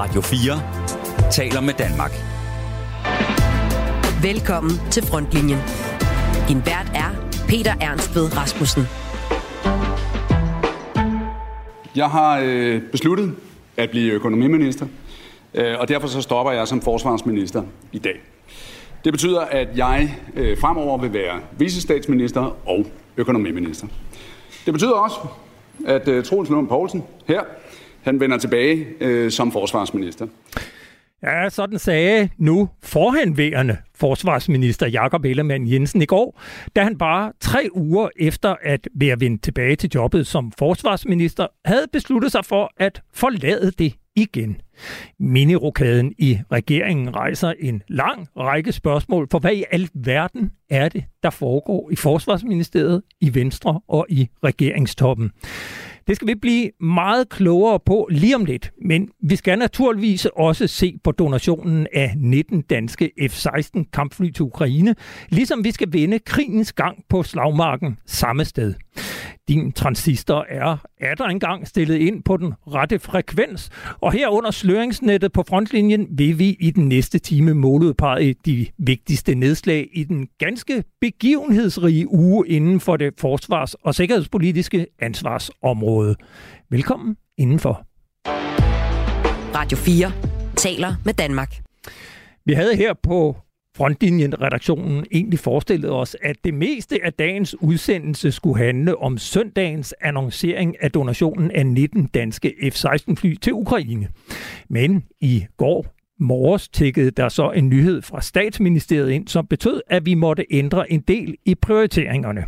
[0.00, 2.10] Radio 4 taler med Danmark.
[4.22, 5.58] Velkommen til Frontlinjen.
[6.48, 7.10] Din vært er
[7.48, 8.82] Peter Ernst ved Rasmussen.
[11.96, 13.34] Jeg har øh, besluttet
[13.76, 14.86] at blive økonomiminister,
[15.54, 17.62] øh, og derfor så stopper jeg som forsvarsminister
[17.92, 18.20] i dag.
[19.04, 22.86] Det betyder, at jeg øh, fremover vil være vicestatsminister og
[23.16, 23.86] økonomiminister.
[24.66, 25.16] Det betyder også,
[25.86, 27.40] at øh, Troels Lund Poulsen her,
[28.02, 30.26] han vender tilbage øh, som forsvarsminister.
[31.22, 36.40] Ja, sådan sagde nu forhenværende forsvarsminister Jakob Ellemann Jensen i går,
[36.76, 41.86] da han bare tre uger efter at være vendt tilbage til jobbet som forsvarsminister, havde
[41.92, 44.60] besluttet sig for at forlade det igen.
[45.18, 51.04] Minirokaden i regeringen rejser en lang række spørgsmål for, hvad i al verden er det,
[51.22, 55.30] der foregår i Forsvarsministeriet, i Venstre og i regeringstoppen.
[56.10, 60.66] Det skal vi blive meget klogere på lige om lidt, men vi skal naturligvis også
[60.66, 64.94] se på donationen af 19 danske F-16 kampfly til Ukraine,
[65.28, 68.74] ligesom vi skal vende krigens gang på slagmarken samme sted.
[69.48, 73.70] Din transistor er er der engang stillet ind på den rette frekvens,
[74.00, 79.34] og her under sløringsnettet på frontlinjen vil vi i den næste time måleudpege de vigtigste
[79.34, 86.16] nedslag i den ganske begivenhedsrige uge inden for det forsvars- og sikkerhedspolitiske ansvarsområde.
[86.70, 87.86] Velkommen indenfor.
[89.54, 90.12] Radio 4
[90.56, 91.54] taler med Danmark.
[92.46, 93.36] Vi havde her på
[93.76, 100.82] Frontlinjen-redaktionen egentlig forestillede os, at det meste af dagens udsendelse skulle handle om søndagens annoncering
[100.82, 104.08] af donationen af 19 danske F-16-fly til Ukraine.
[104.68, 105.86] Men i går
[106.20, 110.92] morges tækkede der så en nyhed fra statsministeriet ind, som betød, at vi måtte ændre
[110.92, 112.44] en del i prioriteringerne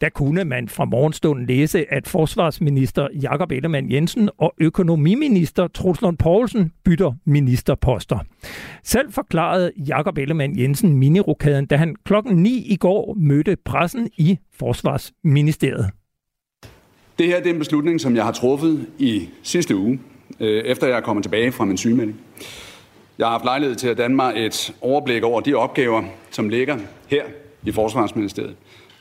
[0.00, 6.18] der kunne man fra morgenstunden læse, at forsvarsminister Jakob Ellemann Jensen og økonomiminister Troels Lund
[6.18, 8.18] Poulsen bytter ministerposter.
[8.84, 14.38] Selv forklarede Jakob Ellemann Jensen minirokaden, da han klokken 9 i går mødte pressen i
[14.58, 15.90] Forsvarsministeriet.
[17.18, 20.00] Det her det er en beslutning, som jeg har truffet i sidste uge,
[20.40, 22.20] øh, efter jeg er kommet tilbage fra min sygemelding.
[23.18, 26.78] Jeg har haft lejlighed til at danne mig et overblik over de opgaver, som ligger
[27.08, 27.24] her
[27.64, 28.56] i Forsvarsministeriet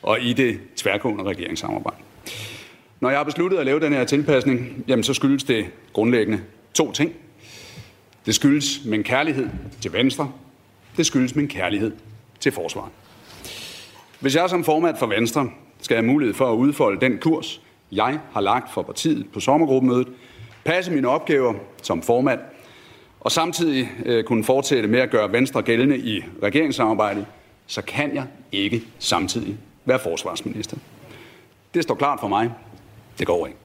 [0.06, 1.98] og i det tværgående regeringssamarbejde.
[3.00, 6.42] Når jeg har besluttet at lave den her tilpasning, jamen så skyldes det grundlæggende
[6.74, 7.14] to ting.
[8.26, 9.50] Det skyldes min kærlighed
[9.82, 10.32] til Venstre.
[10.98, 11.92] Det skyldes min kærlighed
[12.40, 12.92] til forsvaret.
[14.20, 15.50] Hvis jeg som formand for Venstre
[15.82, 17.62] skal have mulighed for at udfolde den kurs,
[17.92, 20.08] jeg har lagt for partiet på sommergruppemødet,
[20.64, 22.40] passe mine opgaver som formand,
[23.20, 27.26] og samtidig øh, kunne fortsætte med at gøre Venstre gældende i regeringssamarbejdet,
[27.68, 30.78] så kan jeg ikke samtidig være forsvarsminister.
[31.74, 32.52] Det står klart for mig.
[33.20, 33.60] Det går ikke.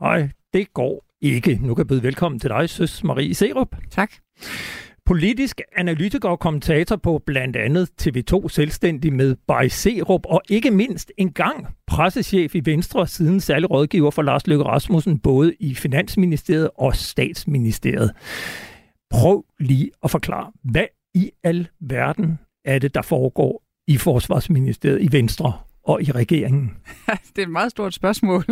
[0.00, 1.58] Nej, det går ikke.
[1.62, 3.76] Nu kan jeg byde velkommen til dig, Søs Marie Serup.
[3.90, 4.12] Tak.
[5.06, 11.12] Politisk analytiker og kommentator på blandt andet TV2 Selvstændig med Bay Serup, og ikke mindst
[11.18, 16.96] engang pressechef i Venstre, siden særlig rådgiver for Lars Løkke Rasmussen, både i Finansministeriet og
[16.96, 18.12] Statsministeriet.
[19.10, 25.12] Prøv lige at forklare, hvad i al verden er det, der foregår i Forsvarsministeriet, i
[25.12, 25.52] Venstre
[25.84, 26.70] og i regeringen?
[27.36, 28.44] det er et meget stort spørgsmål,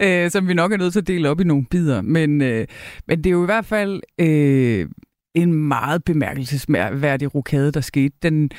[0.00, 0.24] ja.
[0.24, 2.02] øh, som vi nok er nødt til at dele op i nogle bidder.
[2.02, 2.66] Men, øh,
[3.08, 4.88] men det er jo i hvert fald øh,
[5.34, 8.16] en meget bemærkelsesværdig rokade, der skete.
[8.22, 8.50] Den,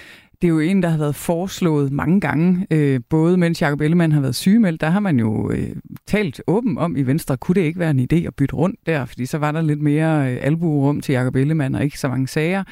[0.42, 4.12] det er jo en, der har været foreslået mange gange, øh, både mens Jacob Ellemann
[4.12, 5.70] har været sygemeldt, der har man jo øh,
[6.08, 9.06] talt åben om i Venstre, kunne det ikke være en idé at bytte rundt der,
[9.06, 12.28] fordi så var der lidt mere øh, albuerum til Jacob Ellemann og ikke så mange
[12.28, 12.64] sager.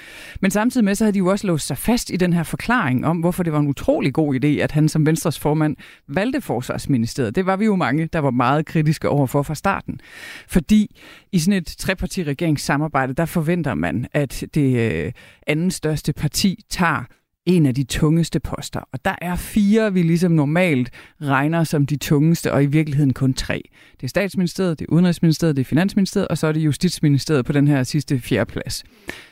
[0.42, 3.06] Men samtidig med, så havde de jo også låst sig fast i den her forklaring
[3.06, 5.76] om, hvorfor det var en utrolig god idé, at han som Venstres formand
[6.08, 7.36] valgte Forsvarsministeriet.
[7.36, 10.00] Det var vi jo mange, der var meget kritiske overfor fra starten.
[10.48, 10.96] Fordi
[11.32, 15.12] i sådan et trepartiregeringssamarbejde, der forventer man, at det øh,
[15.48, 17.04] anden største parti tager
[17.46, 18.80] en af de tungeste poster.
[18.92, 20.90] Og der er fire, vi ligesom normalt
[21.22, 23.70] regner som de tungeste, og i virkeligheden kun tre.
[23.98, 27.52] Det er statsministeriet, det er udenrigsministeriet, det er finansministeriet, og så er det justitsministeriet på
[27.52, 28.84] den her sidste fjerde plads.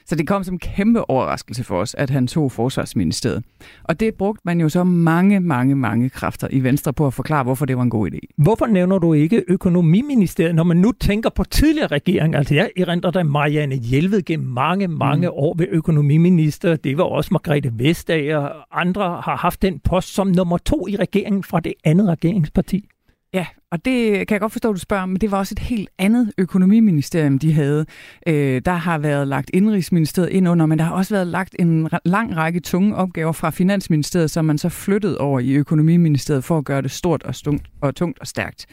[0.05, 3.43] Så det kom som en kæmpe overraskelse for os, at han tog forsvarsministeriet.
[3.83, 7.43] Og det brugte man jo så mange, mange, mange kræfter i Venstre på at forklare,
[7.43, 8.19] hvorfor det var en god idé.
[8.37, 12.35] Hvorfor nævner du ikke økonomiministeriet, når man nu tænker på tidligere regering?
[12.35, 15.33] Altså jeg erindrer da Marianne Hjelved gennem mange, mange mm.
[15.35, 16.75] år ved økonomiminister.
[16.75, 18.49] Det var også Margrethe Vestager.
[18.71, 22.89] Andre har haft den post som nummer to i regeringen fra det andet regeringsparti.
[23.33, 25.59] Ja, og det kan jeg godt forstå, at du spørger, men det var også et
[25.59, 27.85] helt andet økonomiministerium, de havde.
[28.27, 31.89] Øh, der har været lagt indrigsministeriet ind under, men der har også været lagt en
[32.05, 36.65] lang række tunge opgaver fra Finansministeriet, som man så flyttede over i økonomiministeriet for at
[36.65, 38.65] gøre det stort og, stungt, og tungt og stærkt.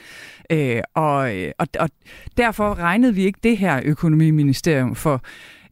[0.52, 1.90] Øh, og, øh, og, og
[2.36, 5.22] derfor regnede vi ikke det her økonomiministerium for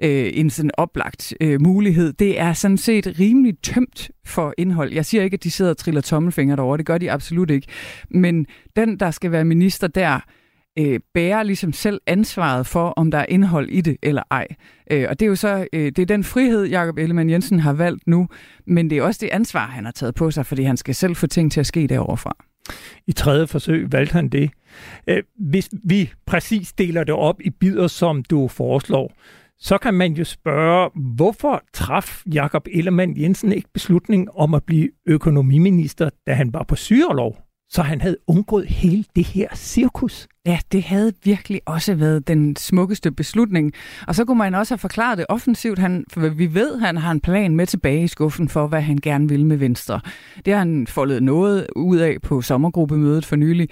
[0.03, 2.12] øh, en sådan oplagt øh, mulighed.
[2.12, 4.93] Det er sådan set rimelig tømt for indhold.
[4.93, 6.79] Jeg siger ikke, at de sidder og triller tommelfingre derovre.
[6.79, 7.67] Det gør de absolut ikke.
[8.11, 8.47] Men
[8.77, 10.21] den, der skal være minister der,
[10.79, 14.47] øh, bærer ligesom selv ansvaret for, om der er indhold i det eller ej.
[14.91, 17.73] Øh, og det er jo så øh, det er den frihed, Jakob Ellemann Jensen har
[17.73, 18.29] valgt nu,
[18.67, 21.17] men det er også det ansvar, han har taget på sig, fordi han skal selv
[21.17, 22.37] få ting til at ske deroverfra.
[23.06, 24.51] I tredje forsøg valgte han det.
[25.06, 29.12] Øh, hvis vi præcis deler det op i bidder, som du foreslår,
[29.60, 34.88] så kan man jo spørge, hvorfor traf Jakob Ellemann Jensen ikke beslutning om at blive
[35.06, 37.37] økonomiminister, da han var på syrelov?
[37.70, 40.28] Så han havde undgået hele det her cirkus.
[40.49, 43.73] Ja, det havde virkelig også været den smukkeste beslutning.
[44.06, 45.79] Og så kunne man også have forklaret det offensivt.
[45.79, 48.81] Han, for vi ved, at han har en plan med tilbage i skuffen for, hvad
[48.81, 50.00] han gerne vil med Venstre.
[50.45, 53.69] Det har han foldet noget ud af på sommergruppemødet for nylig.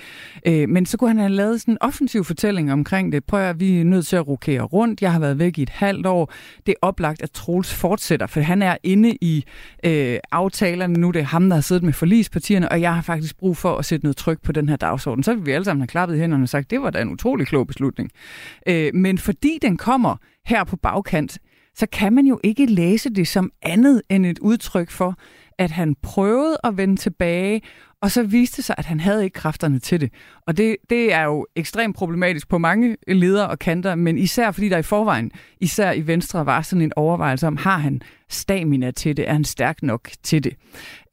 [0.46, 3.24] Øh, men så kunne han have lavet sådan en offensiv fortælling omkring det.
[3.24, 5.02] Prøv at vi er nødt til at rokere rundt.
[5.02, 6.32] Jeg har været væk i et halvt år.
[6.66, 9.44] Det er oplagt, at Troels fortsætter, for han er inde i
[9.84, 11.10] øh, aftalerne nu.
[11.10, 13.84] Det er ham, der har siddet med forlispartierne, og jeg har faktisk brug for at
[13.84, 15.24] sætte noget tryk på den her dagsorden.
[15.24, 17.02] Så vil vi alle sammen have klappet i hænderne og sagt, sagt, det var da
[17.02, 18.10] en utrolig klog beslutning.
[18.68, 20.16] Øh, men fordi den kommer
[20.46, 21.38] her på bagkant,
[21.74, 25.14] så kan man jo ikke læse det som andet end et udtryk for,
[25.58, 27.62] at han prøvede at vende tilbage,
[28.02, 30.12] og så viste det sig, at han havde ikke kræfterne til det.
[30.46, 34.68] Og det, det er jo ekstremt problematisk på mange ledere og kanter, men især fordi
[34.68, 35.30] der i forvejen,
[35.60, 39.28] især i Venstre, var sådan en overvejelse om, har han stamina til det?
[39.28, 40.54] Er han stærk nok til det?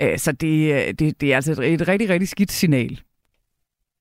[0.01, 2.99] Øh, så det, øh, det, det er altså et, et rigtig, rigtig skidt signal.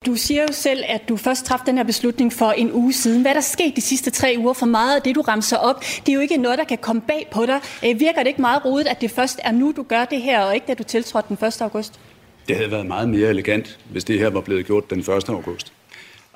[0.05, 3.21] Du siger jo selv, at du først træffede den her beslutning for en uge siden.
[3.21, 5.79] Hvad er der sket de sidste tre uger for meget af det, du ramser op?
[5.79, 7.59] Det er jo ikke noget, der kan komme bag på dig.
[7.85, 10.41] Øh, virker det ikke meget rodet, at det først er nu, du gør det her,
[10.41, 11.61] og ikke da du tiltrådte den 1.
[11.61, 11.99] august?
[12.47, 15.09] Det havde været meget mere elegant, hvis det her var blevet gjort den 1.
[15.29, 15.73] august.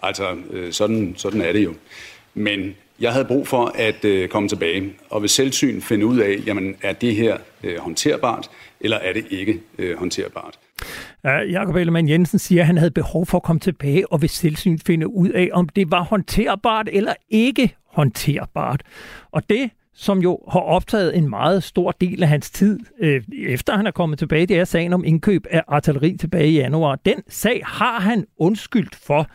[0.04, 1.74] Altså, øh, sådan, sådan er det jo.
[2.34, 6.38] Men jeg havde brug for at øh, komme tilbage og ved selvsyn finde ud af,
[6.46, 8.50] jamen, er det her øh, håndterbart,
[8.82, 9.62] eller er det ikke
[9.98, 10.58] håndterbart?
[11.26, 14.30] Øh, Jakob Ellemann Jensen siger, at han havde behov for at komme tilbage og ved
[14.30, 18.84] selvsyn finde ud af, om det var håndterbart eller ikke håndterbart.
[19.32, 23.78] Og det, som jo har optaget en meget stor del af hans tid, øh, efter
[23.78, 26.96] han er kommet tilbage, det er sagen om indkøb af artilleri tilbage i januar.
[26.96, 29.28] Den sag har han undskyldt for.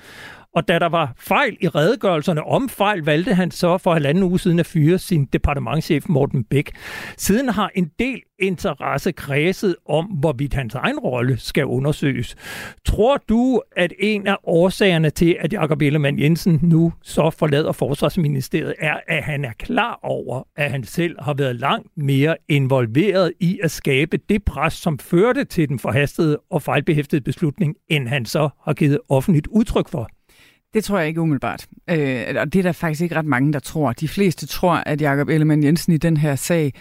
[0.54, 4.38] Og da der var fejl i redegørelserne om fejl, valgte han så for halvanden uge
[4.38, 6.70] siden at fyre sin departementchef Morten Bæk.
[7.16, 12.36] Siden har en del interesse kredset om, hvorvidt hans egen rolle skal undersøges.
[12.84, 18.74] Tror du, at en af årsagerne til, at Jakob Ellemann Jensen nu så forlader Forsvarsministeriet,
[18.78, 23.60] er, at han er klar over, at han selv har været langt mere involveret i
[23.62, 28.48] at skabe det pres, som førte til den forhastede og fejlbehæftede beslutning, end han så
[28.64, 30.08] har givet offentligt udtryk for?
[30.74, 31.66] Det tror jeg ikke umiddelbart.
[31.90, 33.92] Øh, og det er der faktisk ikke ret mange, der tror.
[33.92, 36.72] De fleste tror, at Jakob Ellemann Jensen i den her sag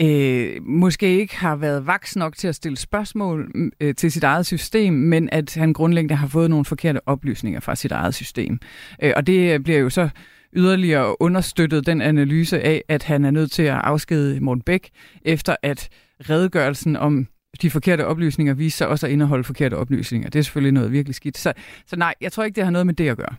[0.00, 4.24] øh, måske ikke har været vaks nok til at stille spørgsmål mm, øh, til sit
[4.24, 8.58] eget system, men at han grundlæggende har fået nogle forkerte oplysninger fra sit eget system.
[9.02, 10.08] Øh, og det bliver jo så
[10.52, 14.90] yderligere understøttet den analyse af, at han er nødt til at afskede Morten Bæk,
[15.24, 15.88] efter at
[16.30, 17.26] redegørelsen om
[17.62, 20.30] de forkerte oplysninger viser sig også at indeholde forkerte oplysninger.
[20.30, 21.38] Det er selvfølgelig noget virkelig skidt.
[21.38, 21.52] Så,
[21.86, 23.34] så nej, jeg tror ikke, det har noget med det at gøre.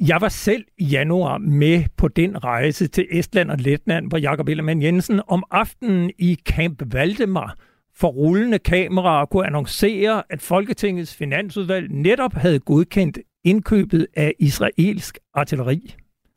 [0.00, 4.48] Jeg var selv i januar med på den rejse til Estland og Letland, hvor Jakob
[4.48, 7.56] Ellemann Jensen om aftenen i Camp Valdemar
[7.96, 15.94] for rullende kameraer kunne annoncere, at Folketingets finansudvalg netop havde godkendt indkøbet af israelsk artilleri.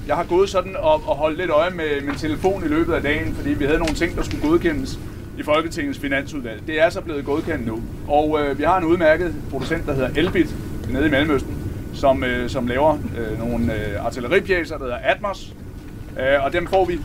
[0.07, 3.01] Jeg har gået sådan og, og holdt lidt øje med min telefon i løbet af
[3.01, 4.99] dagen, fordi vi havde nogle ting, der skulle godkendes
[5.37, 6.67] i Folketingets finansudvalg.
[6.67, 7.81] Det er så blevet godkendt nu.
[8.07, 10.55] Og øh, vi har en udmærket producent, der hedder Elbit,
[10.89, 11.57] nede i Mellemøsten,
[11.93, 15.53] som, øh, som laver øh, nogle øh, artilleripjæser, der hedder Atmos.
[16.19, 16.99] Øh, og dem får vi,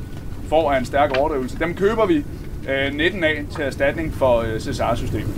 [0.49, 2.25] for en stærk overdrivelse, dem køber vi
[2.69, 5.35] øh, 19 af til erstatning for øh, Cesar-systemet.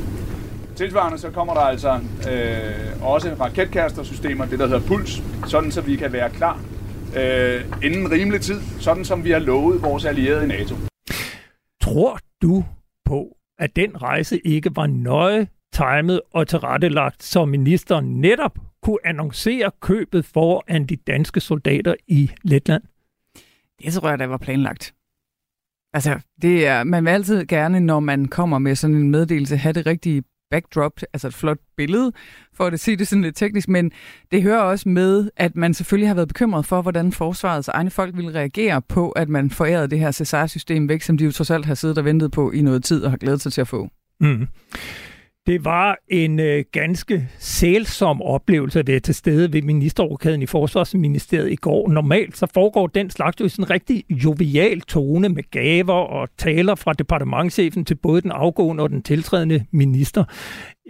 [0.76, 1.98] Tilsvarende så kommer der altså
[2.32, 6.60] øh, også raketkastersystemer, det der hedder Puls, sådan så vi kan være klar
[7.16, 10.74] øh, inden rimelig tid, sådan som vi har lovet vores allierede i NATO.
[11.82, 12.64] Tror du,
[13.10, 19.70] på, at den rejse ikke var nøje timet og tilrettelagt, så ministeren netop kunne annoncere
[19.80, 22.82] købet foran de danske soldater i Letland?
[23.82, 24.94] Det tror jeg, der var planlagt.
[25.92, 29.72] Altså, det er, man vil altid gerne, når man kommer med sådan en meddelelse, have
[29.72, 32.12] det rigtige backdrop, altså et flot billede,
[32.54, 33.92] for at sige det sådan lidt teknisk, men
[34.32, 38.16] det hører også med, at man selvfølgelig har været bekymret for, hvordan forsvarets egne folk
[38.16, 41.66] ville reagere på, at man forærede det her Cesar-system væk, som de jo trods alt
[41.66, 43.88] har siddet og ventet på i noget tid og har glædet sig til at få.
[44.20, 44.46] Mm.
[45.46, 51.52] Det var en øh, ganske sælsom oplevelse at være til stede ved ministerrokaden i Forsvarsministeriet
[51.52, 51.88] i går.
[51.88, 56.28] Normalt så foregår den slags jo i sådan en rigtig jovial tone med gaver og
[56.38, 60.24] taler fra departementchefen til både den afgående og den tiltrædende minister.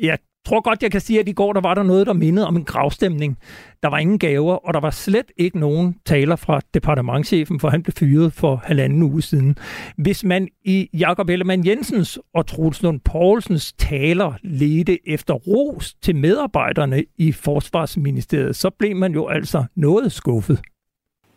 [0.03, 0.19] Jeg
[0.51, 2.57] tror godt, jeg kan sige, at i går der var der noget, der mindede om
[2.57, 3.39] en gravstemning.
[3.83, 7.83] Der var ingen gaver, og der var slet ikke nogen taler fra departementchefen, for han
[7.83, 9.57] blev fyret for halvanden uge siden.
[9.97, 16.17] Hvis man i Jakob Ellemann Jensens og Troels Lund Poulsens taler ledte efter ros til
[16.17, 20.61] medarbejderne i Forsvarsministeriet, så blev man jo altså noget skuffet.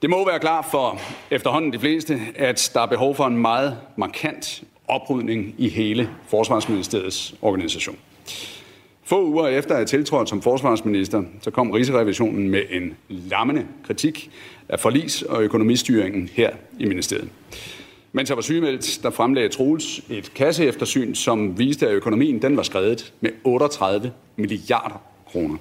[0.02, 1.00] Det må være klart for
[1.32, 7.36] efterhånden de fleste, at der er behov for en meget markant oprydning i hele Forsvarsministeriets
[7.42, 7.98] organisation.
[9.06, 14.32] Få uger efter at tiltrådt som forsvarsminister, så kom Rigsrevisionen med en lammende kritik
[14.70, 17.30] af forlis- og økonomistyringen her i ministeriet.
[18.12, 22.64] Mens jeg var sygemeldt, der fremlagde Troels et kasseeftersyn, som viste, at økonomien den var
[22.64, 25.58] skredet med 38 milliarder kroner.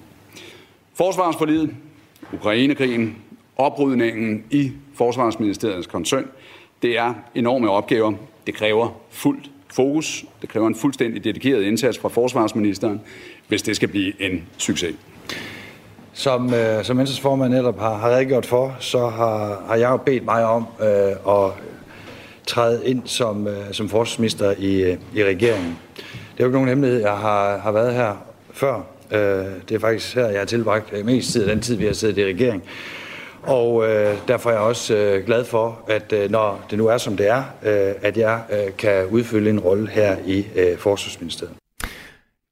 [0.94, 1.74] Forsvarsforlidet,
[2.32, 3.16] Ukrainekrigen,
[3.56, 6.26] oprydningen i Forsvarsministeriets koncern,
[6.82, 8.12] det er enorme opgaver.
[8.46, 10.24] Det kræver fuldt fokus.
[10.42, 13.00] Det kræver en fuldstændig dedikeret indsats fra forsvarsministeren,
[13.48, 14.94] hvis det skal blive en succes.
[16.12, 19.96] Som, øh, som Venstres formand netop har, har redegjort for, så har, har jeg jo
[19.96, 20.86] bedt mig om øh,
[21.28, 21.52] at
[22.46, 25.78] træde ind som, øh, som forsvarsminister i, øh, i regeringen.
[25.96, 28.74] Det er jo ikke nogen hemmelighed, jeg har, har været her før.
[29.10, 31.92] Øh, det er faktisk her, jeg har tilbragt mest tid af den tid, vi har
[31.92, 32.62] siddet i regering.
[33.42, 36.98] Og øh, derfor er jeg også øh, glad for, at øh, når det nu er,
[36.98, 41.54] som det er, øh, at jeg øh, kan udfylde en rolle her i øh, Forsvarsministeriet.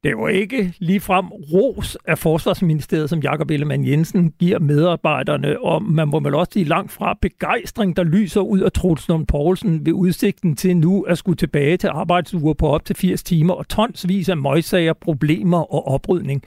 [0.04, 5.82] Det var ikke ligefrem ros af Forsvarsministeriet, som Jakob Ellemann Jensen giver medarbejderne om.
[5.82, 9.86] Man må vel også sige langt fra begejstring, der lyser ud af Troels Lund Poulsen
[9.86, 13.68] ved udsigten til nu at skulle tilbage til arbejdsuger på op til 80 timer og
[13.68, 16.42] tonsvis af møgsager, problemer og oprydning.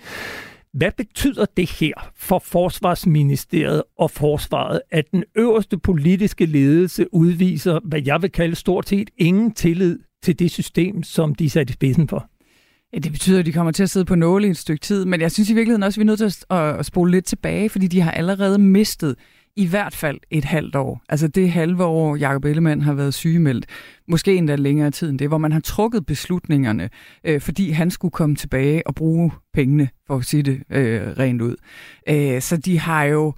[0.74, 8.02] Hvad betyder det her for Forsvarsministeriet og Forsvaret, at den øverste politiske ledelse udviser, hvad
[8.06, 11.74] jeg vil kalde stort set ingen tillid til det system, som de er sat i
[11.74, 12.30] spidsen for?
[12.94, 15.06] Ja, det betyder, at de kommer til at sidde på nåle i et stykke tid,
[15.06, 17.70] men jeg synes i virkeligheden også, at vi er nødt til at, spole lidt tilbage,
[17.70, 19.16] fordi de har allerede mistet
[19.56, 21.02] i hvert fald et halvt år.
[21.10, 23.66] Altså det halve år, Jacob Ellemann har været sygemeldt,
[24.08, 26.90] måske endda længere tid end det, hvor man har trukket beslutningerne,
[27.24, 31.42] øh, fordi han skulle komme tilbage og bruge pengene, for at sige det øh, rent
[31.42, 31.56] ud.
[32.10, 33.34] Øh, så de har jo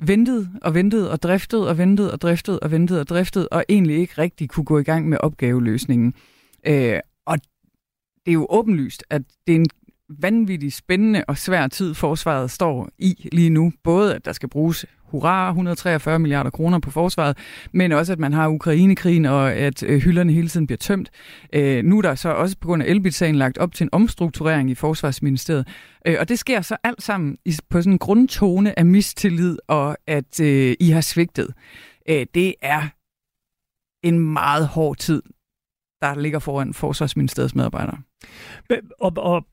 [0.00, 3.96] ventet og ventet og driftet og ventet og driftet og ventet og driftet, og egentlig
[3.96, 6.14] ikke rigtig kunne gå i gang med opgaveløsningen.
[6.66, 7.38] Øh, og
[8.26, 9.66] det er jo åbenlyst, at det er en
[10.08, 13.72] vanvittigt spændende og svær tid, forsvaret står i lige nu.
[13.84, 17.38] Både at der skal bruges hurra, 143 milliarder kroner på forsvaret,
[17.72, 21.10] men også at man har Ukrainekrigen, og at øh, hylderne hele tiden bliver tømt.
[21.52, 24.70] Øh, nu er der så også på grund af Elbit-sagen lagt op til en omstrukturering
[24.70, 25.68] i Forsvarsministeriet,
[26.06, 29.96] øh, og det sker så alt sammen i, på sådan en grundtone af mistillid, og
[30.06, 31.54] at øh, I har svigtet.
[32.08, 32.82] Øh, det er
[34.02, 35.22] en meget hård tid,
[36.02, 37.98] der ligger foran Forsvarsministeriets medarbejdere.
[39.00, 39.46] Og, og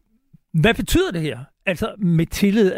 [0.61, 1.39] hvad betyder det her?
[1.65, 2.73] Altså med tillid.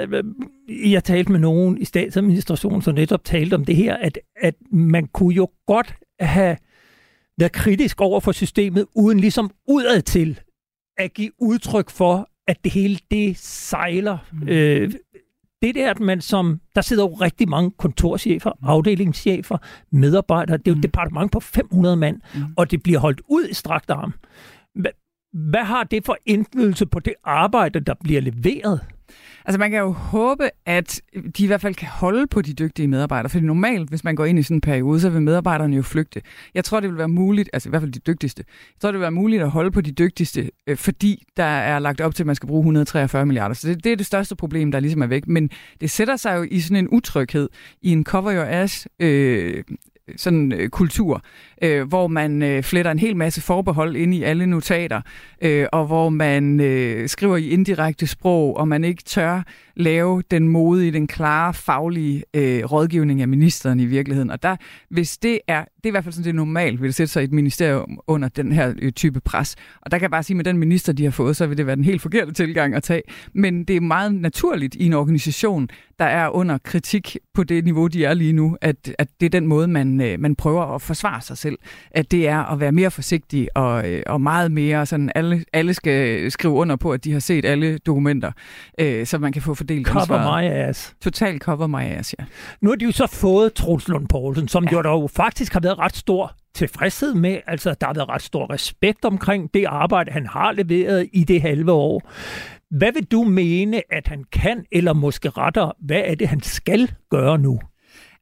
[0.70, 5.08] Jeg talte med nogen i statsadministrationen, som netop talte om det her, at, at man
[5.08, 6.58] kunne jo godt have
[7.38, 10.40] været kritisk over for systemet, uden ligesom udad til
[10.98, 14.18] at give udtryk for, at det hele det sejler.
[14.32, 14.48] Mm.
[14.48, 14.92] Øh,
[15.62, 18.68] det der, at man som, der sidder jo rigtig mange kontorchefer, mm.
[18.68, 19.58] afdelingschefer,
[19.92, 20.82] medarbejdere, det er jo et mm.
[20.82, 22.42] departement på 500 mand, mm.
[22.58, 24.14] og det bliver holdt ud i strakt arm.
[25.38, 28.80] Hvad har det for indflydelse på det arbejde, der bliver leveret?
[29.46, 31.02] Altså man kan jo håbe, at
[31.38, 34.26] de i hvert fald kan holde på de dygtige medarbejdere, for normalt, hvis man går
[34.26, 36.22] ind i sådan en periode, så vil medarbejderne jo flygte.
[36.54, 38.94] Jeg tror, det vil være muligt, altså i hvert fald de dygtigste, jeg tror, det
[38.94, 42.24] vil være muligt at holde på de dygtigste, øh, fordi der er lagt op til,
[42.24, 43.56] at man skal bruge 143 milliarder.
[43.56, 45.28] Så det, det er det største problem, der ligesom er væk.
[45.28, 45.50] Men
[45.82, 47.50] det sætter sig jo i sådan en utryghed,
[47.82, 49.64] i en cover your ass øh,
[50.16, 51.22] sådan øh, kultur,
[51.62, 55.02] øh, hvor man øh, fletter en hel masse forbehold ind i alle notater,
[55.42, 59.44] øh, og hvor man øh, skriver i indirekte sprog, og man ikke tør
[59.76, 64.30] lave den modige, den klare, faglige øh, rådgivning af ministeren i virkeligheden.
[64.30, 64.56] Og der,
[64.90, 67.14] hvis det er, det er i hvert fald sådan, det er normalt, vil det sætte
[67.14, 69.56] sig i et ministerium under den her øh, type pres.
[69.82, 71.58] Og der kan jeg bare sige, at med den minister, de har fået, så vil
[71.58, 73.02] det være den helt forkerte tilgang at tage.
[73.34, 77.88] Men det er meget naturligt i en organisation, der er under kritik på det niveau,
[77.88, 80.82] de er lige nu, at, at det er den måde, man, øh, man prøver at
[80.82, 81.47] forsvare sig selv.
[81.92, 85.74] At det er at være mere forsigtig og, øh, og meget mere sådan, alle, alle
[85.74, 88.32] skal skrive under på, at de har set alle dokumenter,
[88.80, 90.44] øh, så man kan få fordelt Cover ansvaret.
[90.44, 90.96] my ass.
[91.02, 92.26] Total cover my ass, ja.
[92.62, 94.70] Nu har de jo så fået Troels Lund Poulsen, som ja.
[94.72, 97.38] jo dog faktisk har været ret stor tilfredshed med.
[97.48, 101.42] Altså, der har været ret stor respekt omkring det arbejde, han har leveret i det
[101.42, 102.12] halve år.
[102.78, 106.92] Hvad vil du mene, at han kan, eller måske retter, hvad er det, han skal
[107.12, 107.60] gøre nu?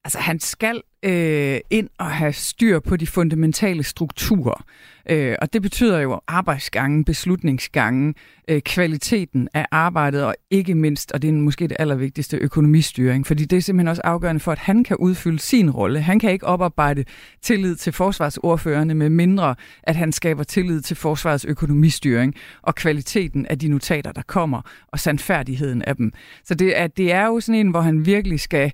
[0.06, 4.64] Altså, han skal øh, ind og have styr på de fundamentale strukturer.
[5.10, 8.16] Øh, og det betyder jo arbejdsgangen, beslutningsgangen,
[8.48, 13.28] øh, kvaliteten af arbejdet, og ikke mindst, og det er måske det allervigtigste, økonomistyring.
[13.28, 16.02] Fordi det er simpelthen også afgørende for, at han kan udfylde sin rolle.
[16.02, 17.04] Han kan ikke oparbejde
[17.42, 23.60] tillid til forsvarsordførende, med mindre at han skaber tillid til forsvarets økonomistyring og kvaliteten af
[23.60, 26.12] de notater, der kommer, og sandfærdigheden af dem.
[26.44, 28.72] Så det er, det er jo sådan en, hvor han virkelig skal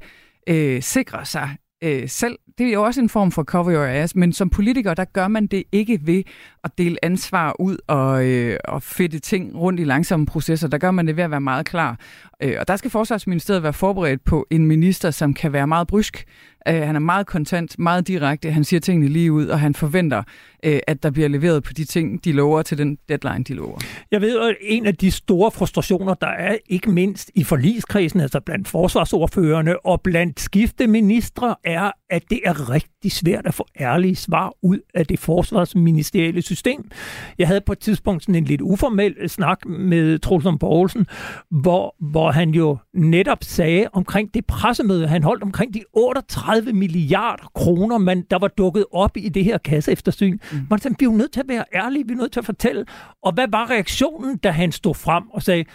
[0.48, 2.38] øh, sikre sig øh, selv.
[2.58, 5.28] Det er jo også en form for cover your ass, men som politiker, der gør
[5.28, 6.24] man det ikke ved
[6.64, 10.68] at dele ansvar ud og, øh, og fedte ting rundt i langsomme processer.
[10.68, 12.00] Der gør man det ved at være meget klar.
[12.44, 16.26] Øh, og der skal Forsvarsministeriet være forberedt på en minister, som kan være meget brysk,
[16.68, 20.24] Øh, han er meget kontant, meget direkte, han siger tingene lige ud, og han forventer,
[20.66, 23.78] øh, at der bliver leveret på de ting, de lover til den deadline, de lover.
[24.12, 28.40] Jeg ved, at en af de store frustrationer, der er ikke mindst i forligskredsen, altså
[28.40, 34.16] blandt forsvarsordførende og blandt skifte ministre, er, at det er rigtig svært at få ærlige
[34.16, 36.92] svar ud af det forsvarsministerielle system.
[37.38, 41.08] Jeg havde på et tidspunkt sådan en lidt uformel snak med Trulsund Poulsen,
[41.50, 46.74] hvor, hvor han jo netop sagde omkring det pressemøde, han holdt omkring de 38 30
[46.74, 50.40] milliarder kroner, man, der var dukket op i det her kasseeftersyn.
[50.52, 50.58] Mm.
[50.70, 52.46] Man sagde, vi er jo nødt til at være ærlige, vi er nødt til at
[52.46, 52.86] fortælle.
[53.24, 55.66] Og hvad var reaktionen, da han stod frem og sagde,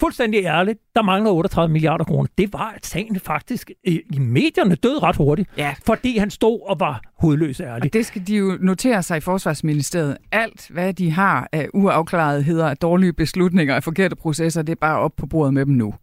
[0.00, 2.28] fuldstændig ærligt, der mangler 38 milliarder kroner.
[2.38, 5.74] Det var, at sagen faktisk i, i medierne døde ret hurtigt, ja.
[5.86, 7.84] fordi han stod og var hovedløs ærlig.
[7.84, 10.16] Og det skal de jo notere sig i Forsvarsministeriet.
[10.32, 14.98] Alt, hvad de har af uafklaretheder, af dårlige beslutninger, af forkerte processer, det er bare
[14.98, 15.94] op på bordet med dem nu.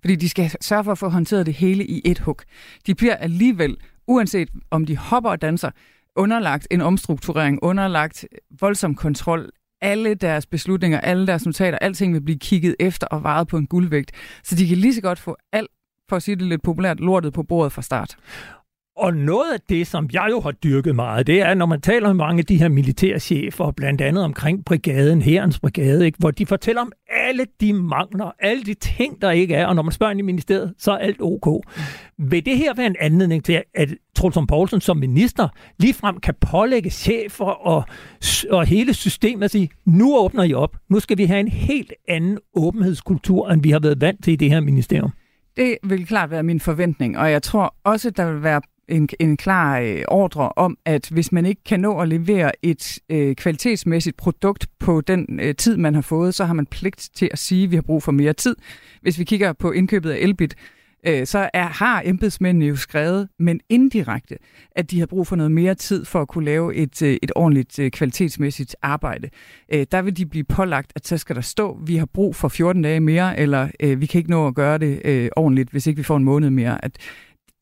[0.00, 2.40] Fordi de skal sørge for at få håndteret det hele i et hug.
[2.86, 5.70] De bliver alligevel, uanset om de hopper og danser,
[6.16, 8.26] underlagt en omstrukturering, underlagt
[8.60, 9.50] voldsom kontrol.
[9.80, 13.66] Alle deres beslutninger, alle deres notater, alting vil blive kigget efter og varet på en
[13.66, 14.12] guldvægt.
[14.44, 15.70] Så de kan lige så godt få alt,
[16.08, 18.16] for at sige det lidt populært, lortet på bordet fra start.
[18.96, 22.08] Og noget af det, som jeg jo har dyrket meget, det er, når man taler
[22.08, 26.46] med mange af de her militærchefer, blandt andet omkring brigaden, herrens brigade, ikke, hvor de
[26.46, 30.10] fortæller om alle de mangler, alle de ting, der ikke er, og når man spørger
[30.10, 31.64] ind i ministeriet, så er alt ok.
[32.18, 36.90] Vil det her være en anledning til, at Trulsund Poulsen som minister ligefrem kan pålægge
[36.90, 37.84] chefer og,
[38.50, 41.92] og hele systemet at sige, nu åbner I op, nu skal vi have en helt
[42.08, 45.10] anden åbenhedskultur, end vi har været vant til i det her ministerium?
[45.56, 49.36] Det vil klart være min forventning, og jeg tror også, der vil være en, en
[49.36, 54.16] klar øh, ordre om, at hvis man ikke kan nå at levere et øh, kvalitetsmæssigt
[54.16, 57.64] produkt på den øh, tid, man har fået, så har man pligt til at sige,
[57.64, 58.56] at vi har brug for mere tid.
[59.02, 60.56] Hvis vi kigger på indkøbet af Elbit,
[61.06, 64.38] øh, så er, har embedsmændene jo skrevet, men indirekte,
[64.70, 67.32] at de har brug for noget mere tid for at kunne lave et, øh, et
[67.36, 69.28] ordentligt øh, kvalitetsmæssigt arbejde.
[69.74, 72.48] Øh, der vil de blive pålagt, at så skal der stå, vi har brug for
[72.48, 75.86] 14 dage mere, eller øh, vi kan ikke nå at gøre det øh, ordentligt, hvis
[75.86, 76.84] ikke vi får en måned mere.
[76.84, 76.98] At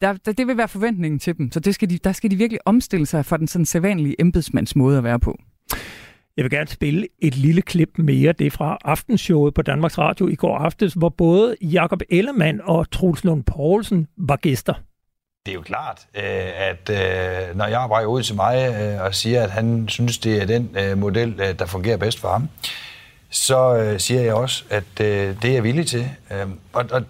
[0.00, 1.52] der, der, det vil være forventningen til dem.
[1.52, 4.76] Så det skal de, der skal de virkelig omstille sig for den sådan sædvanlige embedsmands
[4.76, 5.38] måde at være på.
[6.37, 8.33] Jeg vil gerne spille et lille klip mere.
[8.33, 12.90] Det er fra aftenshowet på Danmarks Radio i går aftes, hvor både Jakob Ellemann og
[12.90, 14.74] Troels Lund Poulsen var gæster.
[15.46, 16.22] Det er jo klart, øh,
[16.57, 20.42] at øh, når jeg rækker ud til mig øh, og siger, at han synes, det
[20.42, 22.48] er den model, der fungerer bedst for ham,
[23.30, 26.11] så siger jeg også, at det er jeg villig til.
[26.72, 27.02] Og, og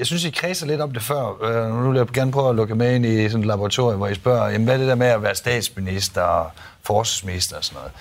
[0.00, 1.44] jeg synes, I kredser lidt om det før.
[1.44, 4.08] Øh, nu vil jeg gerne prøve at lukke med ind i sådan et laboratorium, hvor
[4.08, 6.50] I spørger, jamen, hvad er det der med at være statsminister og
[6.82, 7.92] forsvarsminister og sådan noget?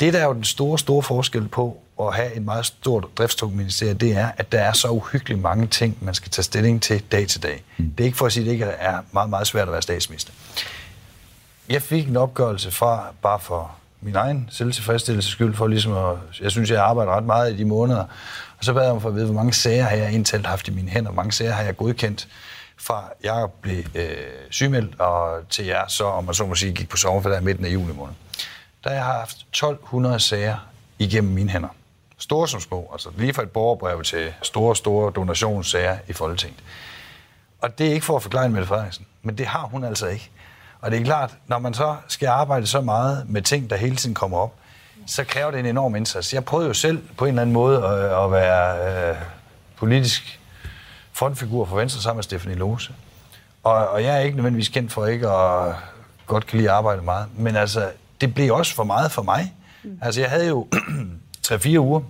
[0.00, 3.56] Det, der er jo den store, store forskel på at have et meget stort driftstungt
[3.56, 7.02] ministerie, det er, at der er så uhyggeligt mange ting, man skal tage stilling til
[7.12, 7.62] dag til dag.
[7.76, 7.90] Mm.
[7.90, 9.82] Det er ikke for at sige, at det ikke er meget, meget svært at være
[9.82, 10.32] statsminister.
[11.68, 16.50] Jeg fik en opgørelse fra, bare for min egen selvtilfredsstillelse skyld, for ligesom at, jeg
[16.50, 18.04] synes, jeg arbejder ret meget i de måneder,
[18.60, 20.68] og så bad jeg om for at vide, hvor mange sager har jeg indtalt haft
[20.68, 22.28] i mine hænder, hvor mange sager har jeg godkendt,
[22.76, 24.06] fra jeg blev øh,
[24.50, 27.64] sygemeldt, og til jeg så, om man så må sige, gik på sommerferie i midten
[27.64, 28.14] af juli måned.
[28.84, 30.56] Der har jeg haft 1200 sager
[30.98, 31.68] igennem mine hænder.
[32.18, 36.60] Store som små, altså lige fra et borgerbrev til store, store donationssager i Folketinget.
[37.60, 40.30] Og det er ikke for at forklare Mette Frederiksen, men det har hun altså ikke.
[40.80, 43.96] Og det er klart, når man så skal arbejde så meget med ting, der hele
[43.96, 44.54] tiden kommer op,
[45.06, 46.34] så kræver det en enorm indsats.
[46.34, 49.16] Jeg prøvede jo selv på en eller anden måde at, at være øh,
[49.76, 50.40] politisk
[51.12, 52.92] frontfigur for Venstre sammen med Stefanie Lose.
[53.62, 55.74] Og, og jeg er ikke nødvendigvis kendt for ikke at
[56.26, 57.26] godt kan lide at arbejde meget.
[57.36, 59.54] Men altså, det blev også for meget for mig.
[59.82, 59.98] Mm.
[60.02, 60.66] Altså, jeg havde jo
[61.46, 62.00] 3-4 uger,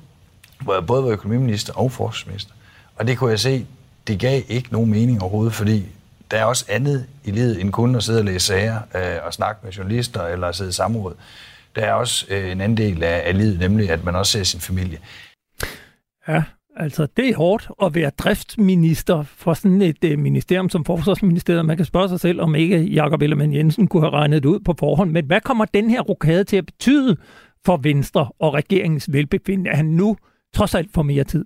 [0.60, 2.52] hvor jeg både var økonomiminister og forsvarsminister.
[2.96, 3.66] Og det kunne jeg se,
[4.06, 5.86] det gav ikke nogen mening overhovedet, fordi
[6.30, 9.34] der er også andet i livet end kun at sidde og læse sager øh, og
[9.34, 11.14] snakke med journalister eller sidde i samråd.
[11.76, 14.42] Der er også øh, en anden del af, af livet, nemlig at man også ser
[14.42, 14.98] sin familie.
[16.28, 16.42] Ja,
[16.76, 21.66] altså det er hårdt at være driftsminister for sådan et øh, ministerium som Forsvarsministeriet.
[21.66, 24.60] Man kan spørge sig selv, om ikke Jakob Ellemann Jensen kunne have regnet det ud
[24.60, 25.10] på forhånd.
[25.10, 27.16] Men hvad kommer den her rokade til at betyde
[27.66, 30.16] for Venstre og regeringens velbefindende, at han nu
[30.54, 31.44] trods alt får mere tid?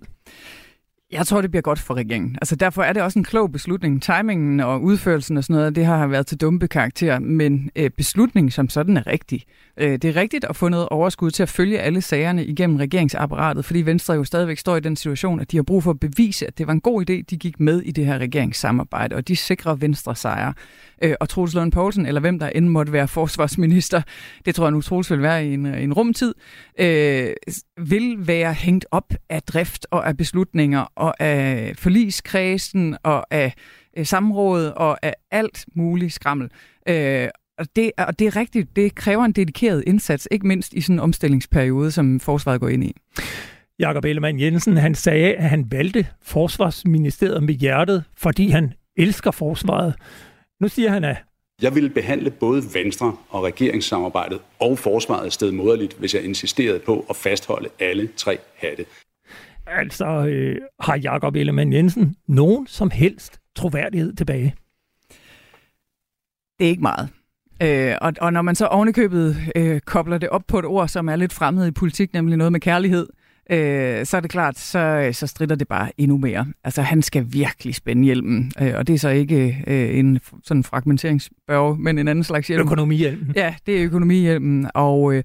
[1.15, 2.35] Jeg tror, det bliver godt for regeringen.
[2.41, 4.01] Altså, derfor er det også en klog beslutning.
[4.03, 8.51] Timingen og udførelsen og sådan noget, det har været til dumpe karakter, men øh, beslutningen
[8.51, 9.43] som sådan er rigtig.
[9.77, 13.65] Øh, det er rigtigt at få noget overskud til at følge alle sagerne igennem regeringsapparatet,
[13.65, 16.47] fordi Venstre jo stadigvæk står i den situation, at de har brug for at bevise,
[16.47, 19.35] at det var en god idé, de gik med i det her regeringssamarbejde, og de
[19.35, 20.53] sikrer Venstre sejre.
[21.03, 24.01] Øh, og Troels Lund Poulsen, eller hvem der end måtte være forsvarsminister,
[24.45, 26.33] det tror jeg nu Troels vil være i en, øh, en rumtid,
[26.79, 27.29] øh,
[27.77, 33.53] vil være hængt op af drift og af beslutninger og af forligskredsen og af
[33.97, 36.49] øh, samråd og af alt muligt skrammel.
[36.89, 37.27] Øh,
[37.57, 40.95] og det, og det er rigtigt, det kræver en dedikeret indsats, ikke mindst i sådan
[40.95, 42.95] en omstillingsperiode, som forsvaret går ind i.
[43.79, 49.95] Jakob Ellemann Jensen, han sagde, at han valgte forsvarsministeriet med hjertet, fordi han elsker forsvaret.
[50.59, 51.17] Nu siger han, at
[51.61, 57.15] jeg ville behandle både Venstre og regeringssamarbejdet og forsvaret stedmoderligt, hvis jeg insisterede på at
[57.15, 58.85] fastholde alle tre hatte.
[59.67, 64.55] Altså, øh, har Jakob Ellemann Jensen nogen som helst troværdighed tilbage?
[66.59, 67.09] Det er ikke meget.
[67.61, 71.09] Øh, og, og når man så ovenikøbet øh, kobler det op på et ord, som
[71.09, 73.24] er lidt fremmed i politik, nemlig noget med kærlighed, øh,
[74.05, 76.45] så er det klart, så, så strider det bare endnu mere.
[76.63, 80.63] Altså, han skal virkelig spænde hjelmen, øh, og det er så ikke øh, en sådan
[80.63, 82.61] fragmenteringsbørge, men en anden slags hjelm.
[82.61, 83.31] Økonomihjelmen.
[83.35, 85.15] Ja, det er økonomihjelmen, og...
[85.15, 85.23] Øh,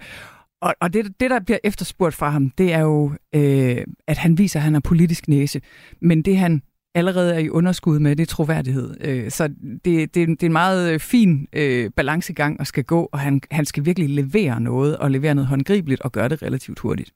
[0.62, 3.76] og, og det, det, der bliver efterspurgt fra ham, det er jo, øh,
[4.08, 5.60] at han viser, at han har politisk næse.
[6.00, 6.62] Men det, han
[6.94, 8.96] allerede er i underskud med, det er troværdighed.
[9.00, 9.48] Øh, så
[9.84, 13.40] det, det, det er en meget øh, fin øh, balancegang at skal gå, og han,
[13.50, 17.10] han skal virkelig levere noget, og levere noget håndgribeligt, og gøre det relativt hurtigt.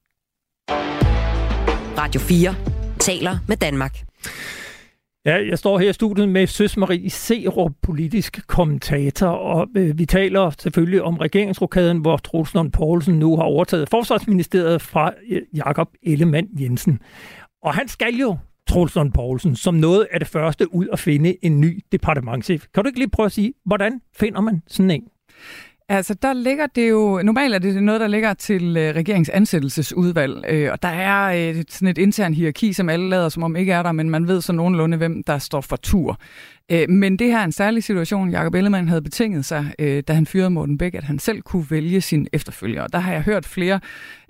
[2.05, 2.55] Radio 4
[3.01, 4.05] taler med Danmark.
[5.27, 10.07] Ja, jeg står her i studiet med Søs Marie Serup, politisk kommentator, og øh, vi
[10.07, 16.49] taler selvfølgelig om regeringsrokaden, hvor Troels Poulsen nu har overtaget forsvarsministeriet fra øh, Jakob Ellemann
[16.61, 17.01] Jensen.
[17.63, 18.37] Og han skal jo,
[18.69, 22.67] Troels Poulsen, som noget af det første ud at finde en ny departementchef.
[22.75, 25.05] Kan du ikke lige prøve at sige, hvordan finder man sådan en?
[25.89, 27.21] Altså, der ligger det jo...
[27.25, 31.89] Normalt er det noget, der ligger til øh, regeringsansættelsesudvalg, øh, og der er øh, sådan
[31.89, 34.53] et intern hierarki, som alle lader som om ikke er der, men man ved så
[34.53, 36.19] nogenlunde, hvem der står for tur.
[36.73, 38.31] Øh, men det her er en særlig situation.
[38.31, 41.67] Jakob Ellemann havde betinget sig, øh, da han fyrede Morten Bæk, at han selv kunne
[41.71, 42.83] vælge sin efterfølger.
[42.83, 43.81] Og der har jeg hørt flere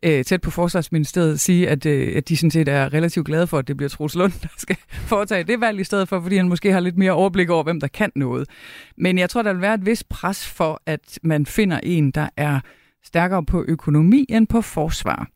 [0.02, 3.58] øh, tæt på Forsvarsministeriet sige, at, øh, at de sådan set er relativt glade for,
[3.58, 4.76] at det bliver Troels Lund, der skal
[5.12, 7.80] foretage det valg i stedet for, fordi han måske har lidt mere overblik over, hvem
[7.80, 8.48] der kan noget.
[8.96, 12.28] Men jeg tror, der vil være et vis pres for, at man finder en, der
[12.36, 12.60] er
[13.04, 15.28] stærkere på økonomi end på forsvar.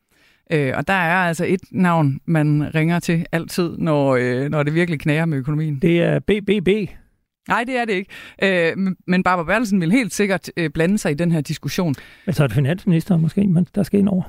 [0.51, 4.73] Øh, og der er altså et navn, man ringer til altid, når, øh, når det
[4.73, 5.79] virkelig knager med økonomien.
[5.79, 6.89] Det er BBB.
[7.47, 8.11] Nej, det er det ikke.
[8.43, 11.95] Øh, men Barbara Bertelsen vil helt sikkert øh, blande sig i den her diskussion.
[12.25, 14.23] Men så er det finansminister måske, der skal ind over.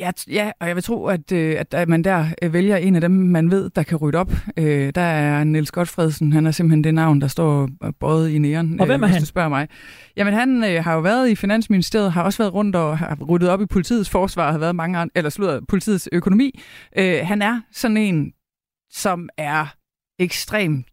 [0.00, 3.00] Ja, ja, og jeg vil tro, at, øh, at man der øh, vælger en af
[3.00, 4.32] dem, man ved, der kan rydde op.
[4.56, 7.68] Øh, der er Niels Godfredsen, han er simpelthen det navn, der står
[8.00, 8.80] både i næren.
[8.80, 9.20] Og hvem er øh, han?
[9.20, 9.68] du spørger mig.
[10.16, 13.48] Jamen han øh, har jo været i Finansministeriet, har også været rundt og har ryddet
[13.48, 16.60] op i politiets forsvar, har været mange andre, eller slået politiets økonomi.
[16.98, 18.32] Øh, han er sådan en,
[18.90, 19.74] som er
[20.18, 20.86] ekstremt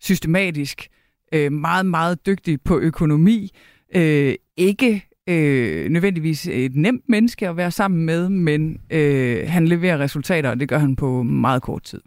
[0.00, 0.88] systematisk,
[1.34, 3.50] øh, meget, meget dygtig på økonomi,
[3.94, 9.98] øh, ikke øh, nødvendigvis et nemt menneske at være sammen med, men øh, han leverer
[9.98, 12.00] resultater, og det gør han på meget kort tid.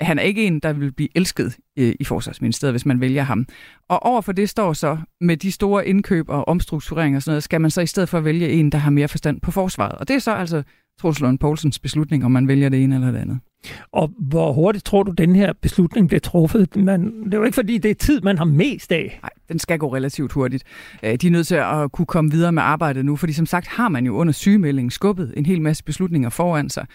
[0.00, 3.46] Han er ikke en, der vil blive elsket øh, i Forsvarsministeriet, hvis man vælger ham.
[3.88, 7.60] Og overfor det står så, med de store indkøb og omstruktureringer og sådan noget, skal
[7.60, 9.92] man så i stedet for vælge en, der har mere forstand på forsvaret.
[9.92, 10.62] Og det er så altså
[11.00, 13.38] Troels Lund Poulsens beslutning, om man vælger det ene eller det andet.
[13.92, 16.76] Og hvor hurtigt tror du, den her beslutning bliver truffet?
[16.76, 19.18] Man, det er jo ikke, fordi det er tid, man har mest af.
[19.22, 20.64] Nej, den skal gå relativt hurtigt.
[21.02, 23.66] Øh, de er nødt til at kunne komme videre med arbejdet nu, fordi som sagt
[23.66, 26.86] har man jo under sygemeldingen skubbet en hel masse beslutninger foran sig.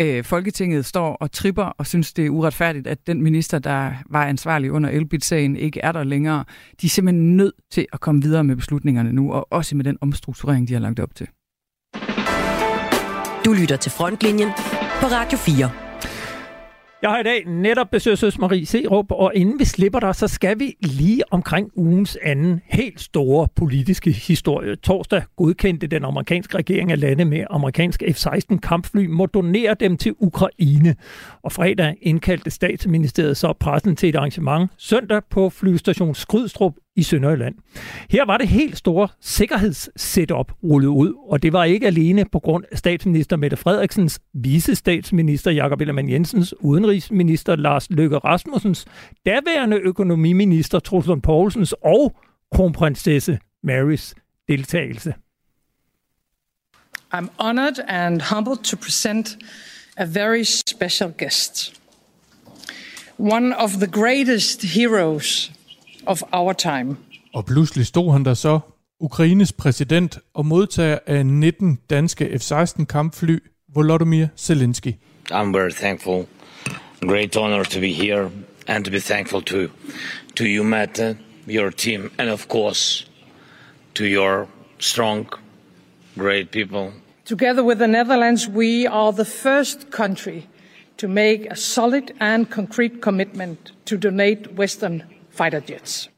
[0.00, 4.24] Øh, Folketinget står og tripper og synes, det er uretfærdigt, at den minister, der var
[4.24, 6.44] ansvarlig under Elbit-sagen, ikke er der længere.
[6.80, 9.98] De er simpelthen nødt til at komme videre med beslutningerne nu, og også med den
[10.00, 11.26] omstrukturering, de har lagt op til.
[13.44, 14.48] Du lytter til Frontlinjen
[15.00, 15.83] på Radio 4.
[17.04, 20.28] Jeg har i dag netop besøgt Søs Marie Serup, og inden vi slipper dig, så
[20.28, 24.76] skal vi lige omkring ugens anden helt store politiske historie.
[24.76, 30.14] Torsdag godkendte den amerikanske regering at lande med amerikanske F-16 kampfly må donere dem til
[30.18, 30.96] Ukraine.
[31.42, 37.54] Og fredag indkaldte statsministeriet så pressen til et arrangement søndag på flystation Skrydstrup i Sønderjylland.
[38.10, 42.64] Her var det helt store sikkerhedssetup rullet ud, og det var ikke alene på grund
[42.72, 48.84] af statsminister Mette Frederiksens, vicestatsminister Jakob Ellemann Jensens, udenrigsminister Lars Løkke Rasmussens,
[49.26, 52.16] daværende økonomiminister Truslund Poulsens og
[52.52, 54.14] kronprinsesse Marys
[54.48, 55.14] deltagelse.
[57.14, 59.38] I'm honored and humbled to present
[59.96, 61.80] a very special guest.
[63.18, 65.52] One of the greatest heroes
[66.06, 66.96] of our time.
[67.34, 68.60] Og pludselig stod han der så,
[69.00, 73.38] Ukraines præsident og modtager af 19 danske F-16 kampfly,
[73.74, 74.92] Volodymyr Zelensky.
[75.30, 76.26] I'm very thankful.
[77.00, 78.30] Great honor to be here
[78.66, 79.56] and to be thankful to,
[80.36, 81.16] to you, Mette,
[81.48, 83.10] your team, and of course
[83.94, 84.46] to your
[84.78, 85.26] strong,
[86.16, 86.92] great people.
[87.24, 90.46] Together with the Netherlands, we are the first country
[90.96, 95.02] to make a solid and concrete commitment to donate Western
[95.36, 96.10] fighter jets.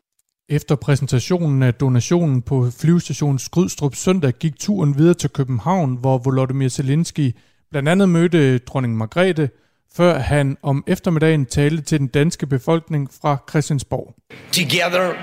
[0.49, 6.69] Efter præsentationen af donationen på flyvestationen Skrydstrup søndag gik turen videre til København, hvor Volodymyr
[6.69, 7.37] Zelensky
[7.71, 9.49] blandt andet mødte dronning Margrethe,
[9.97, 14.15] før han om eftermiddagen talte til den danske befolkning fra Christiansborg.
[14.53, 15.15] Together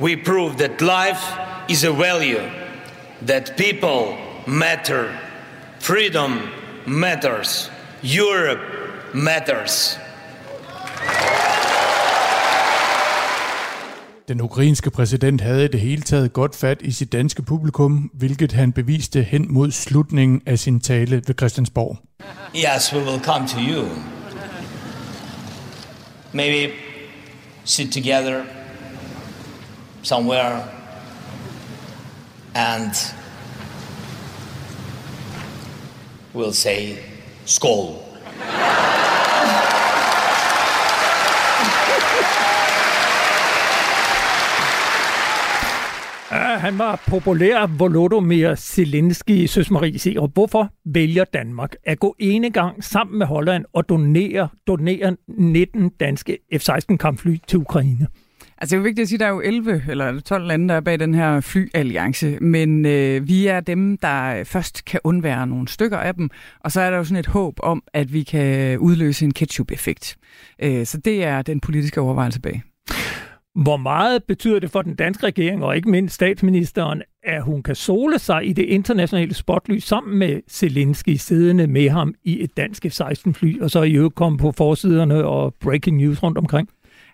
[0.00, 1.22] we prove that life
[1.68, 2.50] is a value,
[3.26, 5.04] that people matter,
[5.80, 6.32] freedom
[6.86, 8.60] matters, Europe
[9.14, 9.98] matters.
[14.28, 18.52] Den ukrainske præsident havde i det hele taget godt fat i sit danske publikum, hvilket
[18.52, 21.98] han beviste hen mod slutningen af sin tale ved Christiansborg.
[22.56, 23.88] Yes, we will come to you.
[26.32, 26.72] Maybe
[27.64, 28.42] sit together
[30.02, 30.62] somewhere
[32.54, 32.92] and
[36.34, 36.96] we'll say
[37.44, 38.08] skål.
[46.32, 50.30] Ja, han var populær Volodymyr Zelensky, Søs Marie Serup.
[50.34, 56.38] Hvorfor vælger Danmark at gå ene gang sammen med Holland og donere, donere 19 danske
[56.54, 58.06] F-16 kampfly til Ukraine?
[58.58, 60.68] Altså det er jo vigtigt at sige, at der er jo 11 eller 12 lande,
[60.68, 65.00] der er bag den her flyalliance, men øh, vi er dem, der øh, først kan
[65.04, 68.12] undvære nogle stykker af dem, og så er der jo sådan et håb om, at
[68.12, 70.16] vi kan udløse en ketchup-effekt.
[70.62, 72.62] Øh, så det er den politiske overvejelse bag.
[73.54, 77.74] Hvor meget betyder det for den danske regering, og ikke mindst statsministeren, at hun kan
[77.74, 82.86] sole sig i det internationale spotlys sammen med Zelensky siddende med ham i et dansk
[82.86, 86.68] F-16-fly, og så i øvrigt komme på forsiderne og breaking news rundt omkring?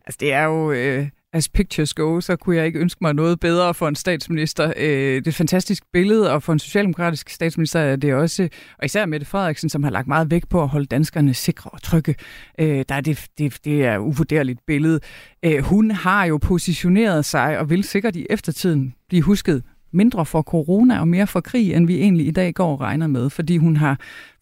[0.07, 0.73] Altså det er jo...
[0.73, 4.73] Øh as pictures go, så kunne jeg ikke ønske mig noget bedre for en statsminister.
[4.77, 8.85] Øh, det er et fantastisk billede, og for en socialdemokratisk statsminister er det også, og
[8.85, 12.15] især Mette Frederiksen, som har lagt meget vægt på at holde danskerne sikre og trygge.
[12.59, 15.01] Øh, der er det, det, det er uvurderligt billede.
[15.45, 20.43] Øh, hun har jo positioneret sig, og vil sikkert i eftertiden blive husket mindre for
[20.43, 23.57] corona og mere for krig, end vi egentlig i dag går og regner med, fordi
[23.57, 24.01] hun har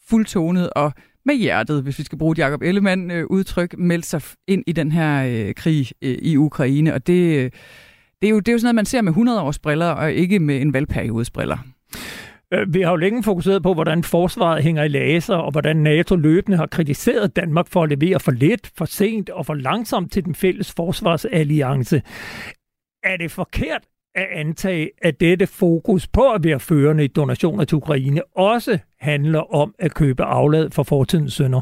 [0.09, 0.92] fuldtonet og
[1.26, 4.72] med hjertet, hvis vi skal bruge et Jacob Ellemann øh, udtryk, meldt sig ind i
[4.72, 6.94] den her øh, krig øh, i Ukraine.
[6.94, 7.50] Og det, øh,
[8.22, 10.12] det, er jo, det er jo sådan noget, man ser med 100 års briller, og
[10.12, 11.58] ikke med en valgperiodes briller.
[12.54, 16.16] Øh, vi har jo længe fokuseret på, hvordan forsvaret hænger i laser, og hvordan NATO
[16.16, 20.24] løbende har kritiseret Danmark for at levere for lidt, for sent og for langsomt til
[20.24, 22.02] den fælles forsvarsalliance.
[23.04, 23.82] Er det forkert
[24.14, 29.55] at antage, at dette fokus på at være førende i donationer til Ukraine også handler
[29.55, 31.61] om at købe aflad for fortidens sønder?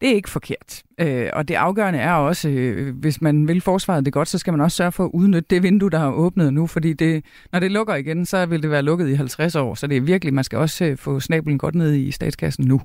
[0.00, 0.82] Det er ikke forkert.
[1.00, 4.52] Øh, og det afgørende er også, øh, hvis man vil forsvaret det godt, så skal
[4.52, 7.60] man også sørge for at udnytte det vindue, der har åbnet nu, fordi det, når
[7.60, 9.74] det lukker igen, så vil det være lukket i 50 år.
[9.74, 12.80] Så det er virkelig, man skal også øh, få snabelen godt ned i statskassen nu.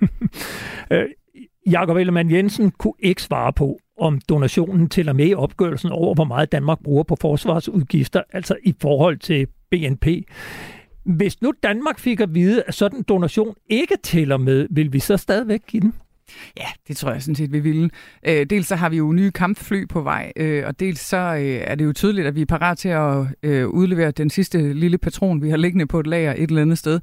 [0.92, 1.04] øh,
[1.70, 6.24] Jakob Ellemann Jensen kunne ikke svare på, om donationen tæller med i opgørelsen over, hvor
[6.24, 10.06] meget Danmark bruger på forsvarsudgifter, altså i forhold til BNP.
[11.04, 14.98] Hvis nu Danmark fik at vide, at sådan en donation ikke tæller med, vil vi
[14.98, 15.94] så stadigvæk give den?
[16.56, 17.90] Ja, det tror jeg sådan set, vi ville.
[18.26, 21.60] Øh, dels så har vi jo nye kampfly på vej, øh, og dels så øh,
[21.64, 24.98] er det jo tydeligt, at vi er parat til at øh, udlevere den sidste lille
[24.98, 27.00] patron, vi har liggende på et lager et eller andet sted.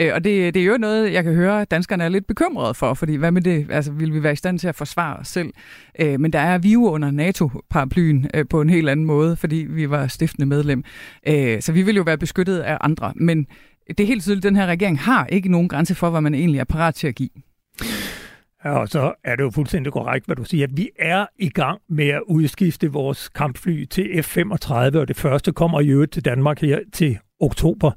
[0.00, 2.74] Øh, og det, det er jo noget, jeg kan høre, at danskerne er lidt bekymrede
[2.74, 3.66] for, fordi hvad med det?
[3.70, 5.50] Altså, vil vi være i stand til at forsvare os selv?
[6.00, 9.56] Øh, men der er vi jo under NATO-paraplyen øh, på en helt anden måde, fordi
[9.56, 10.84] vi var stiftende medlem.
[11.28, 13.46] Øh, så vi vil jo være beskyttet af andre, men
[13.88, 16.34] det er helt tydeligt, at den her regering har ikke nogen grænse for, hvad man
[16.34, 17.28] egentlig er parat til at give.
[18.64, 20.66] Ja, og så er det jo fuldstændig korrekt, hvad du siger.
[20.70, 25.80] Vi er i gang med at udskifte vores kampfly til F-35, og det første kommer
[25.80, 27.90] i øvrigt til Danmark her til oktober.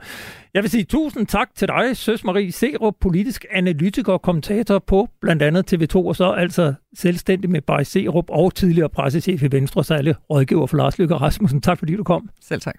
[0.53, 5.07] Jeg vil sige tusind tak til dig, Søs Marie Serup, politisk analytiker og kommentator på
[5.21, 9.83] blandt andet TV2, og så altså selvstændig med Bay Serup og tidligere pressechef i Venstre,
[9.83, 11.61] særlig rådgiver for Lars Løkke Rasmussen.
[11.61, 12.29] Tak fordi du kom.
[12.41, 12.75] Selv tak.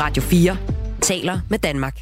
[0.00, 0.77] Radio 4
[1.08, 2.00] taler med Danmark.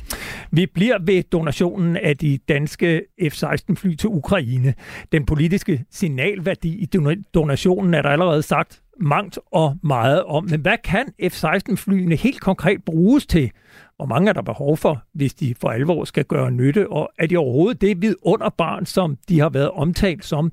[0.51, 4.75] Vi bliver ved donationen af de danske F-16-fly til Ukraine.
[5.13, 6.87] Den politiske signalværdi i
[7.35, 10.45] donationen er der allerede sagt mangt og meget om.
[10.45, 13.51] Men hvad kan F-16-flyene helt konkret bruges til?
[13.97, 16.93] Hvor mange er der behov for, hvis de for alvor skal gøre nytte?
[16.93, 20.53] Og er de overhovedet det vidunderbarn, som de har været omtalt som?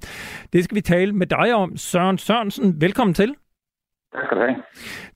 [0.54, 1.78] Det skal vi tale med dig om.
[1.78, 3.36] Søren Sørensen, velkommen til.
[4.14, 4.56] Tak skal du have.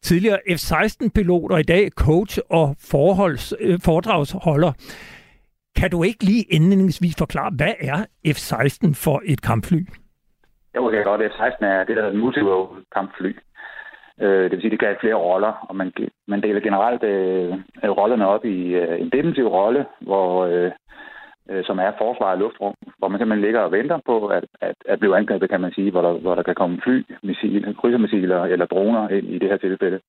[0.02, 4.72] Tidligere F-16-pilot og i dag coach og forholds, øh, foredragsholder.
[5.76, 8.00] Kan du ikke lige indledningsvis forklare, hvad er
[8.36, 9.80] F-16 for et kampfly?
[10.76, 11.22] Jo, det er godt.
[11.22, 12.40] F-16 er det, der hedder multi
[12.96, 13.32] kampfly.
[14.22, 15.94] Øh, det vil sige, det kan have flere roller, og man,
[16.28, 17.50] man deler generelt øh,
[18.00, 20.72] rollerne op i øh, en defensiv rolle, hvor øh,
[21.50, 24.76] øh, som er forsvar af luftrum, hvor man simpelthen ligger og venter på at, at,
[24.86, 28.44] at blive angrebet, kan man sige, hvor der, hvor der kan komme fly, missil, krydsermissiler
[28.44, 30.00] eller droner ind i det her tilfælde.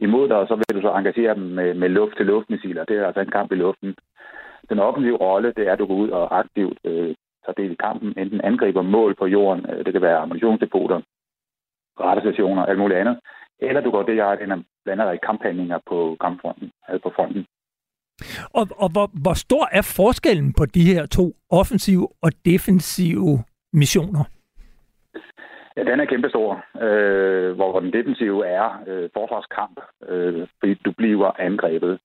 [0.00, 2.84] Imod dig, så vil du så engagere dem med, med luft-til-luft-missiler.
[2.84, 3.94] Det er altså en kamp i luften.
[4.70, 7.82] Den offensive rolle, det er, at du går ud og aktivt øh, tager del i
[7.86, 11.00] kampen, enten angriber mål på jorden, øh, det kan være ammunitionsdepoter,
[12.00, 13.18] radarsstationer, alt muligt andet,
[13.58, 14.38] eller du går det, jeg
[14.84, 17.46] blander dig i kamphandlinger på kampfronten, altså på fronten.
[18.58, 24.24] Og, og hvor, hvor stor er forskellen på de her to offensive og defensive missioner?
[25.76, 31.40] Ja, den er kæmpestor, øh, hvor den defensive er øh, forsvarskamp, øh, fordi du bliver
[31.40, 31.98] angrebet.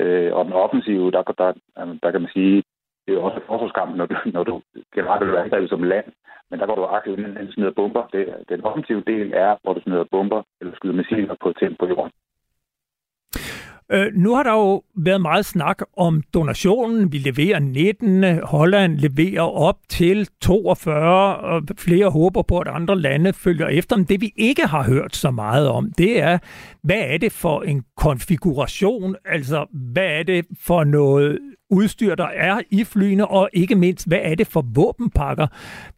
[0.00, 1.52] Øh, og den offensive, der, der,
[2.02, 2.62] der kan man sige,
[3.06, 4.62] det er også forsvarskamp, når du, når du
[4.94, 6.06] generelt bliver angrebet som land,
[6.50, 8.04] men der går du aktivt ind og smider bomber.
[8.12, 11.88] Det, den offensive del er, hvor du smider bomber eller skyder missiler på tempo på
[11.92, 12.12] jorden.
[13.92, 17.12] Øh, nu har der jo været meget snak om donationen.
[17.12, 23.32] Vi leverer 19, Holland leverer op til 42, og flere håber på, at andre lande
[23.32, 23.96] følger efter.
[23.96, 26.38] Men det vi ikke har hørt så meget om, det er,
[26.82, 29.16] hvad er det for en konfiguration?
[29.24, 31.38] Altså, hvad er det for noget
[31.70, 35.46] udstyr, der er i flyene, og ikke mindst, hvad er det for våbenpakker,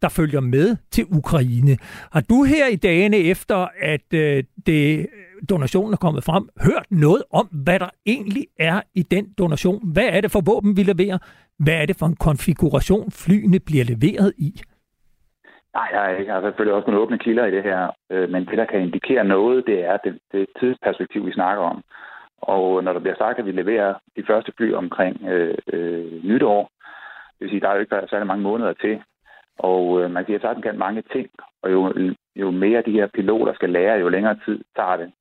[0.02, 1.76] der følger med til Ukraine?
[2.12, 5.07] Har du her i dagene efter, at øh, det
[5.50, 9.92] donationen er kommet frem, hørt noget om, hvad der egentlig er i den donation?
[9.92, 11.18] Hvad er det for våben, vi leverer?
[11.64, 14.50] Hvad er det for en konfiguration, flyene bliver leveret i?
[15.74, 15.88] Nej,
[16.26, 18.81] jeg har selvfølgelig også nogle åbne kilder i det her, øh, men det, der kan
[18.81, 21.83] indikere noget, det er det, det tidsperspektiv, vi snakker om.
[22.38, 26.70] Og når der bliver sagt, at vi leverer de første fly omkring øh, øh, nytår,
[27.38, 29.02] det vil sige, der er jo ikke særlig mange måneder til,
[29.59, 31.28] og øh, man kan sige, at kan mange ting,
[31.62, 31.92] og jo,
[32.37, 35.12] jo mere de her piloter skal lære, jo længere tid tager det.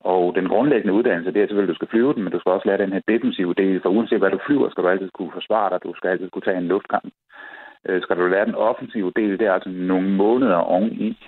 [0.00, 2.52] Og den grundlæggende uddannelse, det er selvfølgelig, at du skal flyve den, men du skal
[2.52, 5.32] også lære den her defensive del, for uanset hvad du flyver, skal du altid kunne
[5.32, 7.12] forsvare dig, du skal altid kunne tage en luftkamp.
[7.88, 11.18] Øh, skal du lære den offensive del, det er altså nogle måneder oven i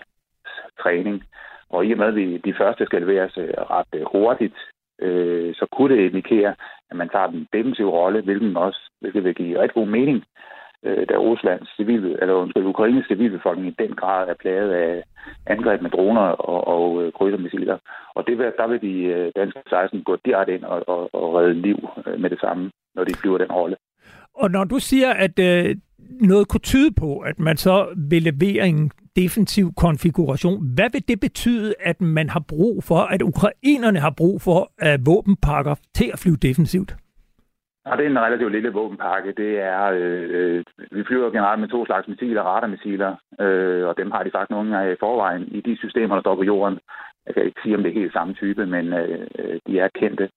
[0.82, 1.24] træning.
[1.70, 4.58] Og i og med, at vi, de første skal leveres øh, ret øh, hurtigt,
[5.02, 6.54] øh, så kunne det indikere,
[6.90, 10.24] at man tager den defensive rolle, hvilken også, hvilket vil give rigtig god mening,
[10.84, 15.02] øh, da Ruslands civil, eller undskyld, Ukraines civilbefolkning i den grad er plaget af
[15.46, 17.78] angreb med droner og, og øh, krydsermissiler.
[18.14, 21.54] Og det, der vil de øh, danske 16 gå direkte ind og, og, og redde
[21.54, 23.76] liv øh, med det samme, når de flyver den rolle.
[24.34, 25.76] Og når du siger, at øh,
[26.20, 31.20] noget kunne tyde på, at man så vil levere en defensiv konfiguration, hvad vil det
[31.20, 36.18] betyde, at man har brug for, at ukrainerne har brug for øh, våbenpakker til at
[36.18, 36.96] flyve defensivt?
[37.90, 39.32] Ja, det er en relativt lille våbenpakke.
[39.32, 44.10] Det er, øh, øh, vi flyver generelt med to slags missiler, radarmissiler, øh, og dem
[44.10, 46.78] har de faktisk nogle af i forvejen i de systemer, der står på jorden.
[47.26, 50.30] Jeg kan ikke sige, om det er helt samme type, men øh, de er kendte.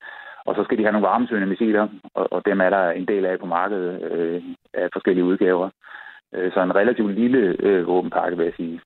[0.46, 3.26] Og så skal de have nogle varmesøgende missiler, og, og dem er der en del
[3.26, 5.70] af på markedet øh, af forskellige udgaver.
[6.36, 8.82] Øh, så en relativt lille øh, våbenpakke, vil jeg sige.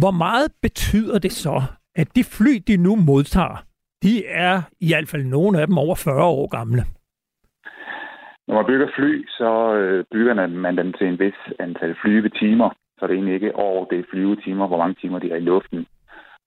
[0.00, 1.62] Hvor meget betyder det så,
[1.94, 3.64] at de fly, de nu modtager,
[4.02, 6.82] de er i hvert fald nogle af dem over 40 år gamle?
[8.46, 12.70] Når man bygger fly, så øh, bygger man dem til en vis antal flyvetimer.
[12.98, 15.48] Så det er egentlig ikke år, det er flyvetimer, hvor mange timer de er i
[15.50, 15.86] luften.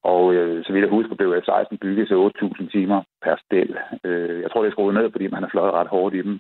[0.04, 3.72] Og øh, så vidt jeg husker, blev F-16 bygget til 8.000 timer per stel.
[4.04, 6.40] Øh, jeg tror, det er skruet ned, fordi man har fløjet ret hårdt i dem.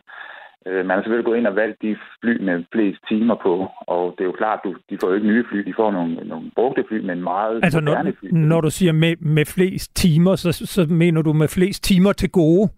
[0.67, 3.53] Øh, man har selvfølgelig gået ind og valgt de fly med flest timer på,
[3.87, 6.15] og det er jo klart, at de får jo ikke nye fly, de får nogle,
[6.15, 8.27] nogle brugte fly, men meget altså, når, fly.
[8.31, 12.31] når du siger med, med flest timer, så, så mener du med flest timer til
[12.31, 12.69] gode?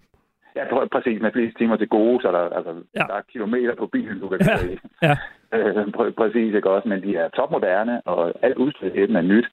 [0.56, 1.22] Ja, præcis.
[1.22, 3.04] Med flest timer til gode, så der, altså, ja.
[3.10, 4.78] der er kilometer på bilen, du kan køre i.
[5.02, 5.18] Ja.
[5.54, 6.88] Øh, præcis, ikke også?
[6.88, 9.47] Men de er topmoderne, og alt udstyret er nyt.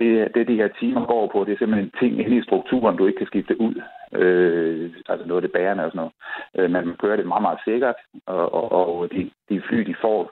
[0.00, 3.06] Det, det, de her timer går på, det er simpelthen ting inde i strukturen, du
[3.06, 3.74] ikke kan skifte ud.
[4.12, 6.12] Øh, altså noget af det bærende og sådan noget.
[6.56, 7.94] Øh, men man kører det meget, meget sikkert,
[8.26, 10.30] og, og, og de, de fly, de får,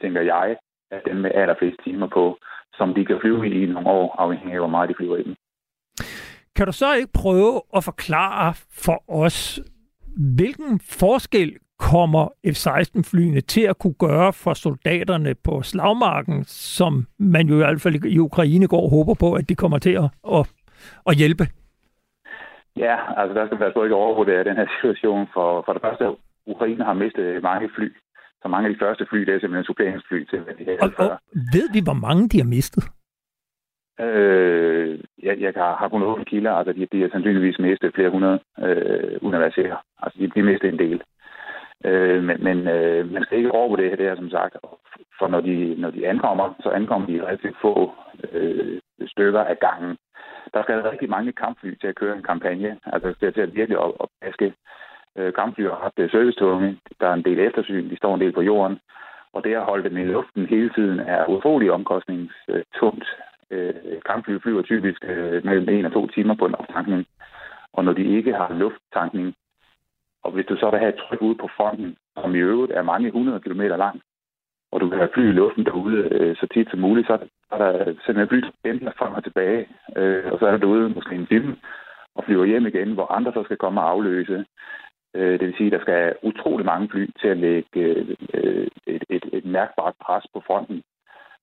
[0.00, 0.56] tænker jeg,
[0.90, 2.38] er dem med allerflest timer på,
[2.74, 5.22] som de kan flyve i i nogle år, afhængig af, hvor meget de flyver i
[5.22, 5.34] dem.
[6.60, 8.54] Kan du så ikke prøve at forklare
[8.84, 9.60] for os,
[10.36, 17.54] hvilken forskel kommer F-16-flyene til at kunne gøre for soldaterne på slagmarken, som man jo
[17.54, 20.42] i hvert fald i Ukraine går og håber på, at de kommer til at, at,
[21.06, 21.44] at hjælpe?
[22.76, 25.26] Ja, altså der skal man altså ikke overvurdere den her situation.
[25.34, 26.04] For, for det første,
[26.46, 27.88] Ukraine har mistet mange fly.
[28.42, 30.92] Så mange af de første fly, det er simpelthen suppleringsfly til, hvad de havde og,
[30.96, 31.08] før.
[31.08, 31.18] Og
[31.54, 32.84] ved vi, hvor mange de har mistet?
[34.00, 37.92] Øh, jeg, jeg har, har kun 8 kilder, altså de, de har sandsynligvis mistet øh,
[37.92, 39.76] flere hundrede, øh, universiteter.
[40.02, 41.02] Altså de, de mistet en del.
[41.84, 44.56] Øh, men men øh, man skal ikke overvurdere det her, som sagt.
[45.18, 47.92] For når de, når de ankommer, så ankommer de relativt få
[48.32, 49.96] øh, stykker af gangen.
[50.54, 52.78] Der skal rigtig mange kampfly til at køre en kampagne.
[52.86, 54.54] Altså til, til at virkelig op, opvaske
[55.16, 56.78] øh, kampfly har haft øh, servicetunge.
[57.00, 57.90] Der er en del eftersyn.
[57.90, 58.78] De står en del på jorden.
[59.32, 63.04] Og det at holde dem i luften hele tiden er utrolig omkostningstungt.
[63.50, 63.74] Øh,
[64.06, 67.06] kampfly flyver typisk øh, mellem en og to timer på en optankning.
[67.72, 69.34] Og når de ikke har lufttankning,
[70.24, 72.82] og hvis du så vil have et tryk ude på fronten, som i øvrigt er
[72.82, 74.00] mange hundrede kilometer lang,
[74.72, 77.18] og du kan have fly i luften derude øh, så tit som muligt, så
[77.50, 81.14] er der simpelthen fly, der frem og tilbage, øh, og så er der derude måske
[81.14, 81.56] en time
[82.14, 84.44] og flyver hjem igen, hvor andre så skal komme og afløse.
[85.14, 88.66] Øh, det vil sige, at der skal utrolig mange fly til at lægge øh, øh
[88.86, 90.82] et, et, et mærkbart pres på fronten.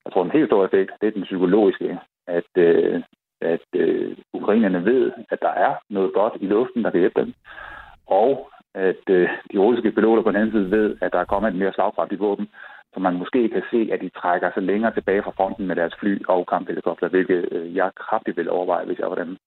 [0.07, 3.03] Jeg tror, en helt stor effekt, det er den psykologiske, at, øh,
[3.41, 7.33] at øh, ukrainerne ved, at der er noget godt i luften, der kan hjælpe dem,
[8.07, 11.49] og at øh, de russiske piloter på den anden side ved, at der er kommet
[11.49, 12.47] et mere slagkraftigt våben,
[12.93, 15.95] så man måske kan se, at de trækker sig længere tilbage fra fronten med deres
[15.99, 19.37] fly og kamphelikopter, hvilket øh, jeg kraftigt vil overveje, hvis jeg var dem.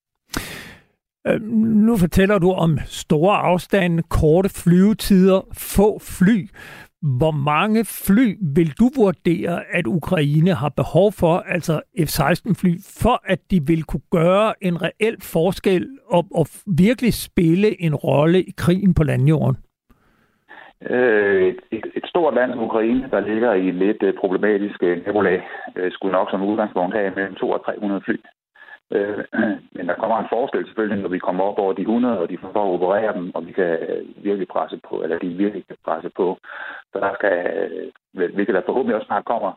[1.27, 1.41] Øh,
[1.87, 5.41] nu fortæller du om store afstande, korte flyvetider,
[5.75, 6.39] få fly.
[7.03, 12.73] Hvor mange fly vil du vurdere, at Ukraine har behov for, altså F-16-fly,
[13.03, 18.43] for at de vil kunne gøre en reel forskel og, og virkelig spille en rolle
[18.43, 19.57] i krigen på landjorden?
[20.91, 25.07] Øh, et, et stort land som Ukraine, der ligger i et lidt øh, problematisk øh,
[25.07, 28.17] nabolag, øh, skulle nok som udgangspunkt have mellem 200 og 300 fly.
[28.95, 29.25] Øh,
[29.77, 32.39] men der kommer en forskel selvfølgelig, når vi kommer op over de 100, og de
[32.39, 35.77] får at operere dem, og vi kan øh, virkelig presse på, eller de virkelig kan
[35.85, 36.39] presse på.
[36.93, 37.37] Så der skal,
[38.15, 39.53] øh, hvilket der forhåbentlig også snart kommer,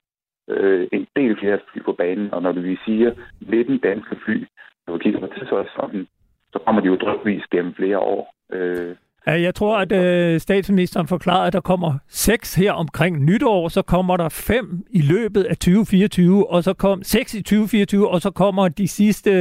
[0.48, 3.12] øh, en del flere fly på banen, og når vi siger
[3.42, 4.46] 19 danske fly,
[4.88, 6.08] når vi kigger på tidshorisonten,
[6.54, 8.34] så kommer de jo drøbvis gennem flere år.
[8.52, 8.96] Øh,
[9.26, 14.18] jeg tror, at øh, statsministeren forklarede, at der kommer seks her omkring nytår, så kommer
[14.18, 18.68] der fem i løbet af 2024, og så kom seks i 2024, og så kommer
[18.68, 19.32] de sidste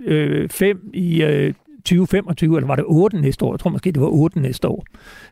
[0.00, 3.52] øh, fem i øh, 2025, eller var det otte næste år?
[3.52, 4.84] Jeg tror måske, det var otte næste år.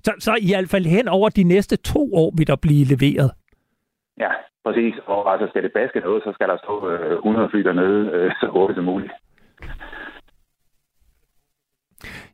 [0.02, 3.30] Så, så i hvert fald hen over de næste to år vil der blive leveret.
[4.20, 4.30] Ja,
[4.64, 4.94] præcis.
[5.06, 8.30] Og altså skal det baske noget, så skal der stå øh, 100 fly dernede øh,
[8.40, 9.12] så hurtigt som muligt.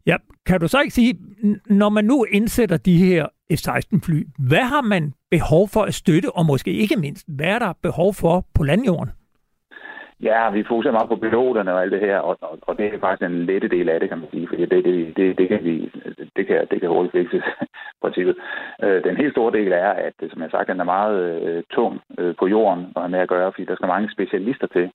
[0.06, 0.16] Ja,
[0.46, 1.14] kan du så ikke sige,
[1.66, 6.46] når man nu indsætter de her F-16-fly, hvad har man behov for at støtte, og
[6.46, 9.12] måske ikke mindst, hvad er der behov for på landjorden?
[10.22, 13.00] Ja, vi fokuserer meget på piloterne og alt det her, og, og, og det er
[13.00, 15.64] faktisk en lette del af det, kan man sige, fordi det, det, det, det kan
[15.64, 15.90] vi,
[16.36, 17.44] det kan, det kan hurtigt fikses,
[18.02, 18.36] princippet.
[18.82, 21.62] Øh, den helt store del er, at som jeg har sagt, den er meget øh,
[21.70, 24.90] tung øh, på jorden og er med at gøre, fordi der skal mange specialister til.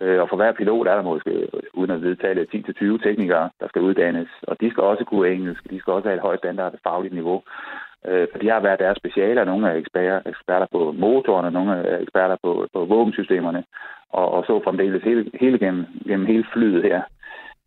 [0.00, 3.82] Øh, og for hver pilot er der måske, uden at vedtale, 10-20 teknikere, der skal
[3.82, 4.28] uddannes.
[4.42, 7.42] Og de skal også kunne engelsk, de skal også have et højt standard fagligt niveau.
[8.08, 9.44] Øh, for de har været deres specialer.
[9.44, 13.64] Nogle er eksperter, eksperter på motoren, og nogle er eksperter på, på våbensystemerne,
[14.10, 17.02] og, og så fremdeles hele, hele gennem, gennem hele flyet her.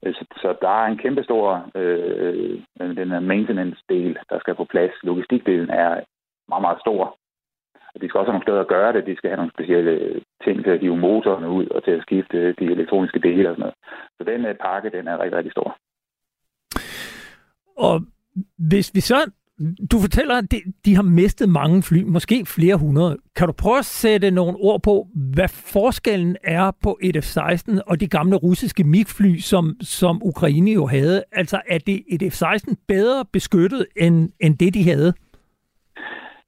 [0.05, 4.65] Øh, så, så der er en kæmpe stor øh, den her maintenance-del, der skal på
[4.65, 4.91] plads.
[5.03, 5.89] Logistikdelen er
[6.49, 7.17] meget, meget stor.
[8.01, 9.05] De skal også have nogle steder at gøre det.
[9.05, 12.53] De skal have nogle specielle ting til at hive motorerne ud og til at skifte
[12.59, 13.75] de elektroniske dele og sådan noget.
[14.17, 15.77] Så den øh, pakke, den er rigtig, rigtig stor.
[17.77, 18.01] Og
[18.57, 19.31] hvis vi så
[19.91, 23.17] du fortæller, at de, de har mistet mange fly, måske flere hundrede.
[23.35, 27.99] Kan du prøve at sætte nogle ord på, hvad forskellen er på et F-16 og
[27.99, 31.23] de gamle russiske MiG-fly, som, som Ukraine jo havde?
[31.31, 35.13] Altså, er det et F-16 bedre beskyttet end, end det, de havde?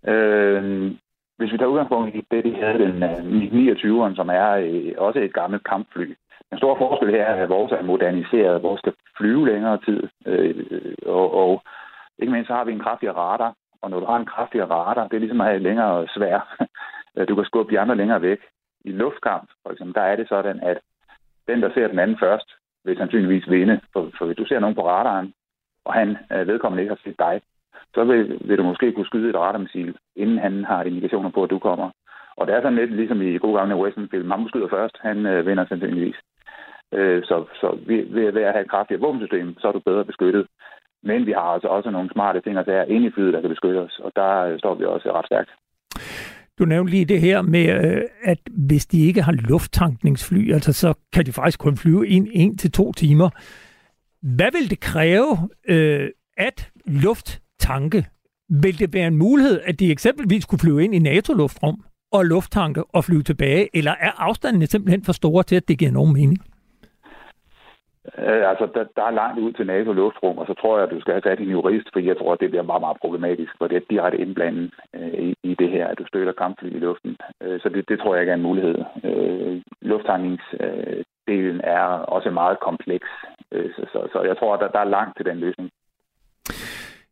[0.07, 0.91] Øh,
[1.39, 5.19] hvis vi tager udgangspunkt i det, de havde den øh, 29'eren, som er øh, også
[5.19, 6.13] et gammelt kampfly.
[6.49, 10.55] Den store forskel her er, at vores er moderniseret, vores skal flyve længere tid, øh,
[11.05, 11.63] og, og
[12.19, 15.07] Ikke mindst så har vi en kraftigere radar, og når du har en kraftigere radar,
[15.07, 16.39] det er ligesom at have længere svær.
[17.29, 18.39] Du kan skubbe de andre længere væk.
[18.85, 20.77] I luftkamp, for eksempel, der er det sådan, at
[21.47, 22.49] den, der ser den anden først,
[22.85, 23.81] vil sandsynligvis vinde.
[23.93, 25.33] For, for hvis du ser nogen på radaren,
[25.85, 27.41] og han øh, vedkommende ikke har set dig,
[27.95, 31.49] så vil, vil du måske kunne skyde et radarmissil, inden han har indikationer på, at
[31.49, 31.89] du kommer.
[32.37, 34.31] Og det er sådan lidt ligesom i gode gamle westernfilm.
[34.31, 36.15] Ham, skyder først, han øh, vinder sandsynligvis.
[36.93, 40.47] Øh, så så ved, ved at have et kraftigt våbensystem, så er du bedre beskyttet.
[41.03, 43.49] Men vi har altså også nogle smarte ting, der er inde i flyet, der kan
[43.49, 45.49] beskytte os, og der øh, står vi også ret stærkt.
[46.59, 50.93] Du nævnte lige det her med, øh, at hvis de ikke har lufttankningsfly, altså så
[51.13, 53.29] kan de faktisk kun flyve ind en til to timer.
[54.21, 55.37] Hvad vil det kræve
[55.69, 56.71] øh, at
[57.73, 58.01] tanke,
[58.63, 61.75] Vil det være en mulighed, at de eksempelvis kunne flyve ind i NATO-luftrum
[62.11, 65.91] og lufttanke og flyve tilbage, eller er afstandene simpelthen for store til, at det giver
[65.91, 66.39] nogen mening?
[68.17, 70.93] Øh, altså, der, der er langt ud til NATO luftrum, og så tror jeg, at
[70.95, 73.51] du skal have sat en jurist, for jeg tror, at det bliver meget, meget problematisk,
[73.57, 76.79] for det er direkte indblandet øh, i, i det her, at du støtter kampfly i
[76.79, 77.17] luften.
[77.43, 78.75] Øh, så det, det tror jeg ikke er en mulighed.
[79.09, 83.09] Øh, Lufthandlingsdelen øh, er også meget kompleks,
[83.51, 85.69] øh, så, så, så jeg tror, at der, der er langt til den løsning.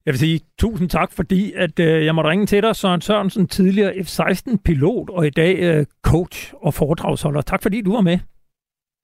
[0.07, 3.47] Jeg vil sige tusind tak, fordi at øh, jeg måtte ringe til dig, Søren Sørensen,
[3.47, 7.41] tidligere F-16-pilot og i dag øh, coach og foredragsholder.
[7.41, 8.17] Tak fordi du var med.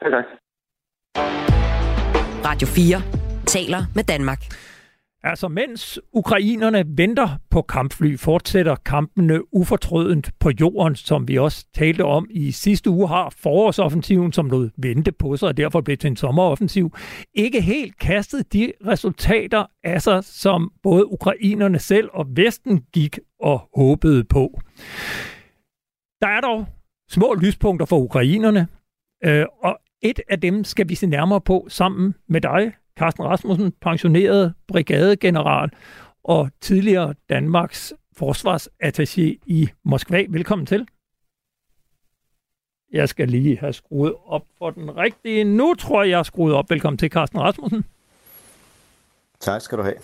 [0.02, 0.26] Tak, tak.
[2.50, 3.02] Radio 4
[3.46, 4.40] taler med Danmark.
[5.26, 12.06] Altså, mens ukrainerne venter på kampfly, fortsætter kampene ufortrødent på jorden, som vi også talte
[12.06, 16.08] om i sidste uge, har forårsoffensiven, som lod vente på sig, og derfor blev til
[16.08, 16.96] en sommeroffensiv,
[17.34, 23.70] ikke helt kastet de resultater af sig, som både ukrainerne selv og Vesten gik og
[23.76, 24.60] håbede på.
[26.22, 26.66] Der er dog
[27.10, 28.68] små lyspunkter for ukrainerne,
[29.26, 33.74] øh, og et af dem skal vi se nærmere på sammen med dig, Carsten Rasmussen,
[33.82, 35.70] pensioneret brigadegeneral
[36.24, 40.26] og tidligere Danmarks forsvarsattaché i Moskva.
[40.30, 40.88] Velkommen til.
[42.92, 45.44] Jeg skal lige have skruet op for den rigtige.
[45.44, 46.70] Nu tror jeg, jeg er skruet op.
[46.70, 47.86] Velkommen til, Carsten Rasmussen.
[49.40, 49.96] Tak skal du have.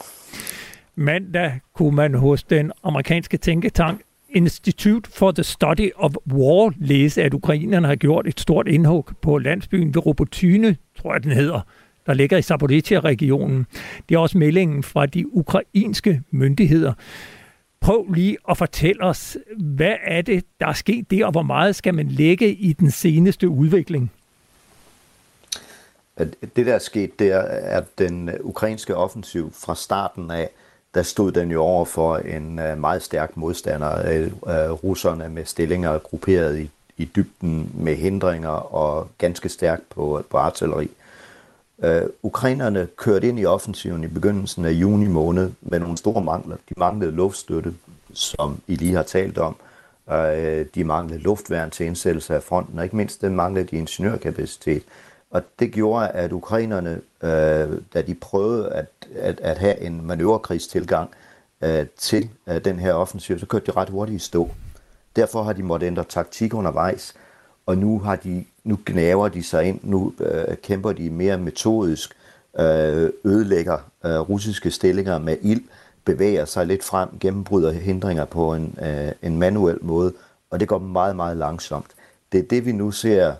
[0.95, 7.33] Mandag kunne man hos den amerikanske tænketank Institute for the Study of War læse, at
[7.33, 11.61] ukrainerne har gjort et stort indhug på landsbyen ved Robotyne, tror jeg den hedder,
[12.09, 13.65] der ligger i Zaporizhia-regionen.
[14.09, 16.93] Det er også meldingen fra de ukrainske myndigheder.
[17.81, 21.75] Prøv lige at fortælle os, hvad er det, der er sket der, og hvor meget
[21.75, 24.11] skal man lægge i den seneste udvikling?
[26.55, 27.41] Det, der er sket, det er,
[27.77, 30.49] at den ukrainske offensiv fra starten af
[30.93, 35.97] der stod den jo over for en øh, meget stærk modstander, uh, russerne med stillinger
[35.97, 40.89] grupperet i, i dybden med hindringer og ganske stærkt på, på artilleri.
[41.83, 46.55] Øh, ukrainerne kørte ind i offensiven i begyndelsen af juni måned med nogle store mangler.
[46.69, 47.73] De manglede luftstøtte,
[48.13, 49.55] som I lige har talt om.
[50.11, 54.83] Øh, de manglede luftværn til indsættelse af fronten, og ikke mindst det manglede de ingeniørkapacitet.
[55.31, 61.09] Og det gjorde, at ukrainerne, øh, da de prøvede at, at, at have en manøvrekrigstilgang
[61.61, 64.49] øh, til øh, den her offensiv, så kørte de ret hurtigt i stå.
[65.15, 67.13] Derfor har de måttet ændre taktik undervejs,
[67.69, 72.13] og nu har de nu gnaver de sig ind, nu øh, kæmper de mere metodisk,
[72.59, 75.61] øh, ødelægger øh, russiske stillinger med ild,
[76.05, 80.13] bevæger sig lidt frem, gennembryder hindringer på en, øh, en manuel måde,
[80.49, 81.85] og det går meget, meget langsomt.
[82.31, 83.33] Det er det, vi nu ser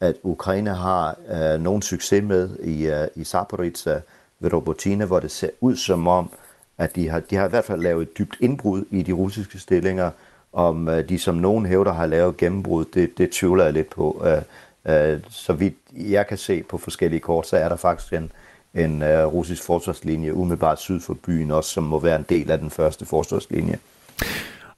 [0.00, 4.00] at Ukraine har øh, nogen succes med i, øh, i Zaporizhia
[4.40, 6.30] ved Robotina, hvor det ser ud som om,
[6.78, 9.58] at de har, de har i hvert fald lavet et dybt indbrud i de russiske
[9.58, 10.10] stillinger.
[10.52, 14.26] Om øh, de som nogen hævder har lavet gennembrud, det, det tvivler jeg lidt på.
[14.26, 18.32] Øh, øh, så vidt jeg kan se på forskellige kort, så er der faktisk en,
[18.74, 22.58] en øh, russisk forsvarslinje umiddelbart syd for byen også, som må være en del af
[22.58, 23.78] den første forsvarslinje.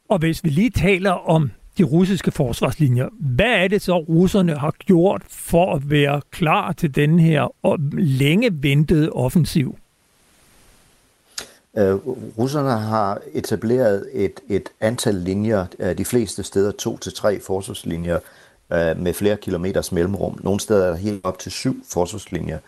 [0.08, 3.08] Og hvis vi lige taler om de russiske forsvarslinjer.
[3.20, 7.48] Hvad er det så, russerne har gjort for at være klar til den her
[7.96, 9.78] længe ventede offensiv?
[11.76, 17.40] Uh, russerne har etableret et, et antal linjer, øh, de fleste steder to til tre
[17.40, 18.18] forsvarslinjer
[18.70, 20.38] uh, med flere kilometers mellemrum.
[20.42, 22.58] Nogle steder er der helt op til syv forsvarslinjer,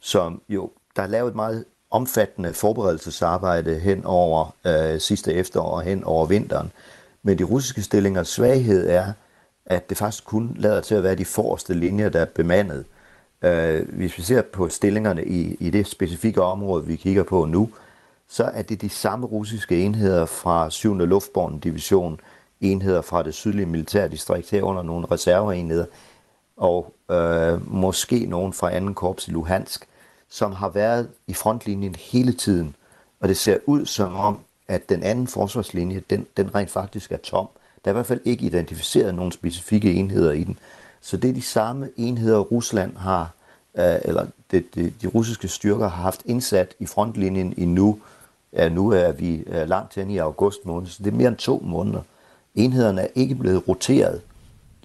[0.00, 5.82] som jo, der er lavet et meget omfattende forberedelsesarbejde hen over øh, sidste efterår og
[5.82, 6.72] hen over vinteren.
[7.22, 9.12] Men de russiske stillingers svaghed er,
[9.66, 12.84] at det faktisk kun lader til at være de forreste linjer, der er bemandet.
[13.42, 17.70] Øh, hvis vi ser på stillingerne i, i det specifikke område, vi kigger på nu,
[18.28, 20.94] så er det de samme russiske enheder fra 7.
[20.94, 22.20] Luftborgen Division,
[22.60, 25.86] enheder fra det sydlige militærdistrikt herunder nogle reserveenheder,
[26.56, 29.86] og øh, måske nogen fra anden korps i Luhansk,
[30.28, 32.76] som har været i frontlinjen hele tiden
[33.20, 37.16] Og det ser ud som om, at den anden forsvarslinje, den, den rent faktisk er
[37.16, 37.48] tom.
[37.84, 40.58] Der er i hvert fald ikke identificeret nogen specifikke enheder i den.
[41.00, 43.30] Så det er de samme enheder, Rusland har,
[43.78, 47.98] øh, eller det, det, de russiske styrker har haft indsat i frontlinjen i nu.
[48.54, 51.62] Ja, nu er vi langt hen i august måned, så det er mere end to
[51.64, 52.00] måneder.
[52.54, 54.20] Enhederne er ikke blevet roteret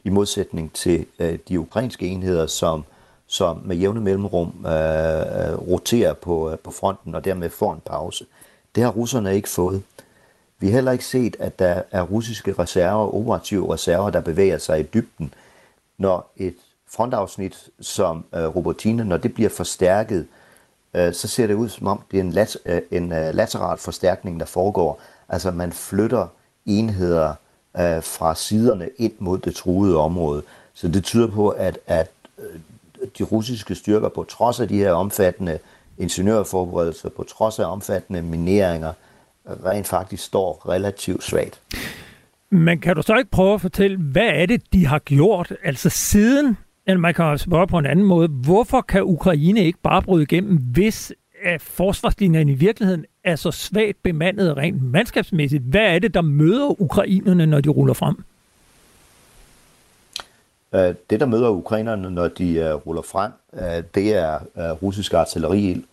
[0.03, 2.84] i modsætning til øh, de ukrainske enheder, som,
[3.28, 7.82] som med jævne mellemrum øh, øh, roterer på, øh, på fronten og dermed får en
[7.86, 8.26] pause.
[8.76, 9.84] Det har russerne ikke fået.
[10.59, 14.80] Vi har heller ikke set, at der er russiske reserver, operative reserver, der bevæger sig
[14.80, 15.34] i dybden.
[15.97, 16.55] Når et
[16.88, 20.28] frontafsnit som øh, Robertine, når det bliver forstærket,
[20.93, 23.77] øh, så ser det ud som om, det er en, lat, øh, en øh, lateral
[23.77, 25.01] forstærkning, der foregår.
[25.29, 26.27] Altså man flytter
[26.65, 27.29] enheder
[27.77, 30.43] øh, fra siderne ind mod det truede område.
[30.73, 32.59] Så det tyder på, at, at øh,
[33.17, 35.59] de russiske styrker, på trods af de her omfattende
[35.97, 38.93] ingeniørforberedelser, på trods af omfattende mineringer,
[39.65, 41.61] rent faktisk står relativt svagt.
[42.51, 45.89] Men kan du så ikke prøve at fortælle, hvad er det, de har gjort, altså
[45.89, 46.57] siden,
[46.89, 50.57] eller man kan spørge på en anden måde, hvorfor kan Ukraine ikke bare bryde igennem,
[50.57, 55.63] hvis øh, at forsvarslinjen i virkeligheden er så svagt bemandet rent mandskabsmæssigt?
[55.63, 58.23] Hvad er det, der møder ukrainerne, når de ruller frem?
[60.75, 63.31] Øh, det, der møder ukrainerne, når de øh, ruller frem,
[63.95, 64.39] det er
[64.71, 65.85] russisk artilleri,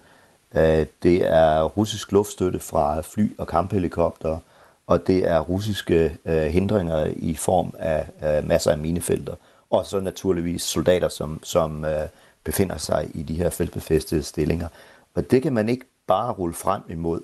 [1.02, 4.38] det er russisk luftstøtte fra fly og kamphelikopter,
[4.86, 8.06] og det er russiske hindringer i form af
[8.44, 9.34] masser af minefelter.
[9.70, 12.08] Og så naturligvis soldater, som, som øh,
[12.44, 14.68] befinder sig i de her feltbefæstede stillinger.
[15.14, 17.20] Og det kan man ikke bare rulle frem imod,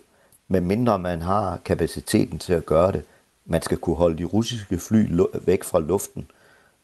[0.49, 3.03] medmindre man har kapaciteten til at gøre det.
[3.47, 6.27] Man skal kunne holde de russiske fly væk fra luften,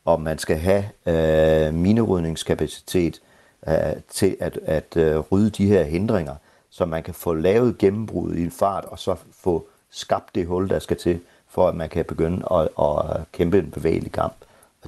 [0.05, 3.21] og man skal have øh, minerydningskapacitet
[3.69, 3.75] øh,
[4.11, 6.35] til at, at øh, rydde de her hindringer,
[6.71, 10.69] så man kan få lavet gennembrud i en fart, og så få skabt det hul,
[10.69, 14.35] der skal til, for at man kan begynde at, at kæmpe en bevægelig kamp.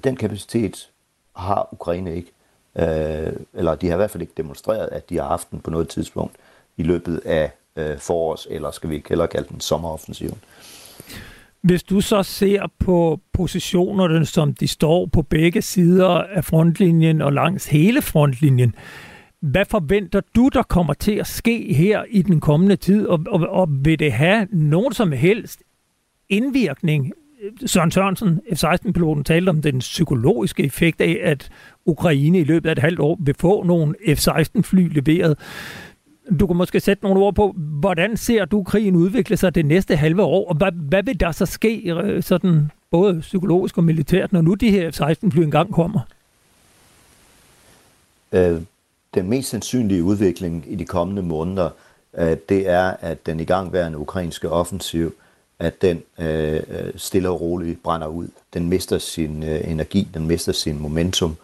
[0.05, 0.91] Den kapacitet
[1.37, 2.33] har Ukraine ikke.
[2.77, 5.71] Øh, eller de har i hvert fald ikke demonstreret, at de har haft den på
[5.71, 6.37] noget tidspunkt
[6.77, 10.39] i løbet af øh, forårs, eller skal vi ikke heller kalde den sommeroffensiven.
[11.61, 17.33] Hvis du så ser på positionerne, som de står på begge sider af frontlinjen og
[17.33, 18.75] langs hele frontlinjen,
[19.41, 23.41] hvad forventer du, der kommer til at ske her i den kommende tid, og, og,
[23.41, 25.63] og vil det have nogen som helst
[26.29, 27.13] indvirkning?
[27.67, 31.49] Søren Sørensen, F-16-piloten, talte om den psykologiske effekt af, at
[31.85, 35.39] Ukraine i løbet af et halvt år vil få nogle F-16-fly leveret.
[36.41, 39.97] Du kan måske sætte nogle ord på, hvordan ser du krigen udvikle sig det næste
[39.97, 44.33] halve år, og hvad, hvad vil der så ske øh, sådan både psykologisk og militært,
[44.33, 46.01] når nu de her F-16-fly engang kommer?
[48.33, 48.61] Øh,
[49.15, 51.71] den mest sandsynlige udvikling i de kommende måneder,
[52.19, 55.15] øh, det er, at den igangværende ukrainske offensiv,
[55.61, 58.29] at den øh, øh, stille og roligt brænder ud.
[58.55, 61.37] Den mister sin øh, energi, den mister sin momentum.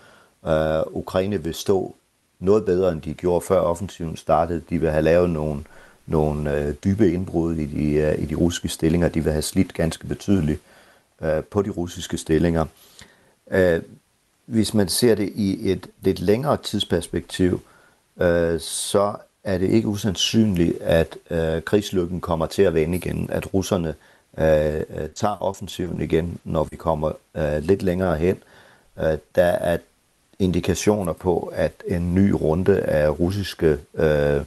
[0.47, 1.95] Øh, Ukraine vil stå
[2.41, 4.63] noget bedre, end de gjorde før offensiven startede.
[4.71, 5.65] De vil have lavet nogle,
[6.07, 9.09] nogle øh, dybe indbrud i de, øh, i de russiske stillinger.
[9.09, 10.61] De vil have slidt ganske betydeligt
[11.23, 12.65] øh, på de russiske stillinger.
[13.51, 13.83] Øh,
[14.47, 17.61] hvis man ser det i et lidt længere tidsperspektiv,
[18.21, 19.15] øh, så
[19.47, 23.95] er det ikke usandsynligt, at øh, krigslykken kommer til at vende igen, at russerne
[24.39, 28.37] øh, øh, tager offensiven igen, når vi kommer øh, lidt længere hen.
[28.99, 29.79] Øh, der er
[30.39, 34.41] indikationer på, at en ny runde af russiske øh,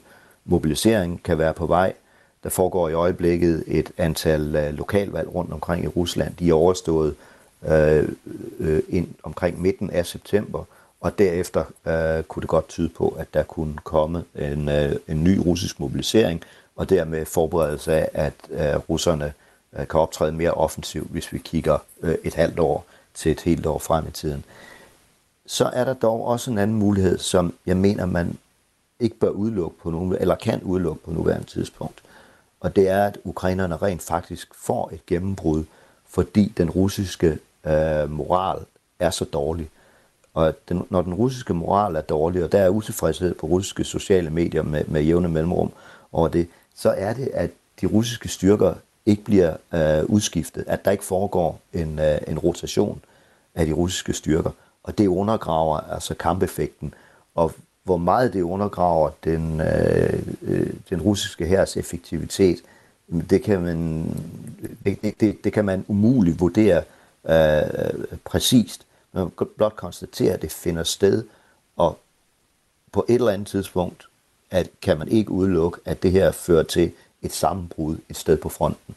[0.46, 1.94] mobilisering kan være på vej.
[2.44, 6.36] Der foregår i øjeblikket et antal øh, lokalvalg rundt omkring i Rusland.
[6.40, 7.16] De er overstået
[7.68, 8.10] øh,
[8.60, 10.64] øh, ind omkring midten af september,
[11.02, 15.24] og derefter øh, kunne det godt tyde på, at der kunne komme en, øh, en
[15.24, 16.44] ny russisk mobilisering,
[16.76, 19.34] og dermed forberedelse af, at øh, russerne
[19.80, 23.66] øh, kan optræde mere offensivt, hvis vi kigger øh, et halvt år til et helt
[23.66, 24.46] år frem i tiden
[25.50, 28.38] så er der dog også en anden mulighed, som jeg mener, man
[29.00, 32.02] ikke bør udelukke på nogen, eller kan udelukke på nuværende tidspunkt.
[32.60, 35.64] Og det er, at ukrainerne rent faktisk får et gennembrud,
[36.10, 38.66] fordi den russiske øh, moral
[39.00, 39.70] er så dårlig.
[40.34, 44.30] Og den, når den russiske moral er dårlig, og der er utilfredshed på russiske sociale
[44.30, 45.72] medier med, med jævne mellemrum
[46.12, 47.50] over det, så er det, at
[47.82, 48.74] de russiske styrker
[49.06, 53.02] ikke bliver øh, udskiftet, at der ikke foregår en, øh, en rotation
[53.56, 54.52] af de russiske styrker
[54.90, 56.94] og det undergraver altså kampeffekten.
[57.36, 57.54] Og
[57.84, 62.60] hvor meget det undergraver den, øh, øh, den russiske hærs effektivitet,
[63.30, 64.06] det kan man,
[64.86, 66.84] det, det, det kan man umuligt vurdere
[67.30, 68.86] øh, præcist.
[69.14, 71.24] Man kan blot konstatere, at det finder sted,
[71.78, 72.00] og
[72.92, 74.10] på et eller andet tidspunkt
[74.52, 76.92] at kan man ikke udelukke, at det her fører til
[77.22, 78.96] et sammenbrud et sted på fronten.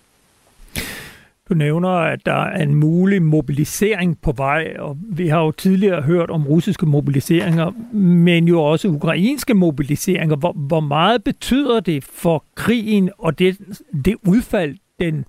[1.49, 6.03] Du nævner, at der er en mulig mobilisering på vej, og vi har jo tidligere
[6.03, 10.37] hørt om russiske mobiliseringer, men jo også ukrainske mobiliseringer.
[10.37, 13.59] Hvor, hvor meget betyder det for krigen og det,
[14.05, 15.25] det udfald, den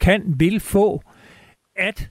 [0.00, 1.02] kan, vil få,
[1.76, 2.10] at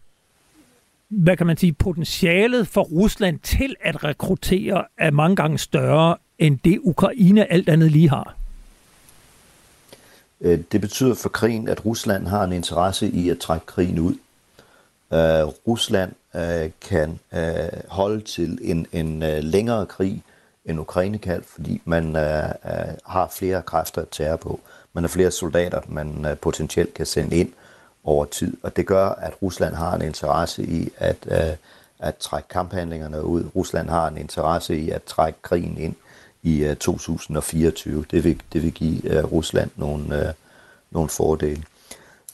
[1.09, 6.59] hvad kan man sige, potentialet for Rusland til at rekruttere er mange gange større, end
[6.65, 8.35] det Ukraine alt andet lige har?
[10.41, 14.15] Øh, det betyder for krigen, at Rusland har en interesse i at trække krigen ud.
[15.11, 17.39] Uh, Rusland uh, kan uh,
[17.87, 20.23] holde til en, en uh, længere krig,
[20.65, 24.59] end Ukraine kan, fordi man uh, uh, har flere kræfter at tære på.
[24.93, 27.53] Man har flere soldater, man uh, potentielt kan sende ind
[28.05, 31.55] over tid, og det gør, at Rusland har en interesse i at, øh,
[31.99, 33.45] at trække kamphandlingerne ud.
[33.55, 35.95] Rusland har en interesse i at trække krigen ind
[36.43, 38.05] i øh, 2024.
[38.11, 40.33] Det vil, det vil give øh, Rusland nogle, øh,
[40.91, 41.63] nogle fordele.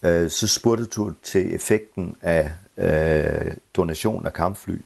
[0.03, 4.82] Øh, så spurgte du til effekten af øh, donation af kampfly.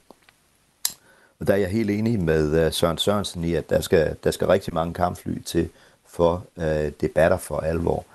[1.40, 4.32] Og der er jeg helt enig med øh, Søren Sørensen i, at der skal, der
[4.32, 5.70] skal rigtig mange kampfly til
[6.08, 8.06] for øh, debatter for alvor.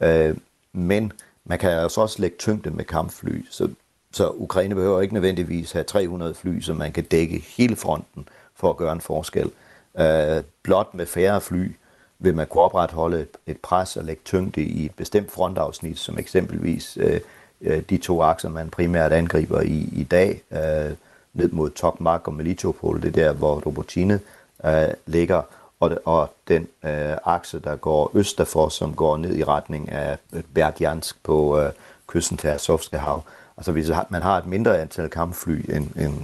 [0.00, 0.36] Øh,
[0.72, 1.12] men
[1.44, 3.68] man kan altså også lægge tyngde med kampfly, så,
[4.12, 8.70] så Ukraine behøver ikke nødvendigvis have 300 fly, så man kan dække hele fronten for
[8.70, 9.50] at gøre en forskel.
[9.98, 11.72] Øh, blot med færre fly
[12.18, 16.98] vil man kunne opretholde et pres og lægge tyngde i et bestemt frontafsnit, som eksempelvis
[17.00, 17.20] øh,
[17.60, 20.96] øh, de to akser, man primært angriber i, i dag, øh,
[21.34, 24.20] ned mod Tokmak og Melitopol, det der, hvor Robotine
[24.64, 25.42] øh, ligger,
[25.80, 30.18] og, og den øh, akse, der går øst derfor, som går ned i retning af
[30.32, 31.72] øh, Berdjansk på øh,
[32.06, 33.22] kysten til Azovske hav.
[33.56, 36.14] Altså hvis man har et mindre antal kampfly end, end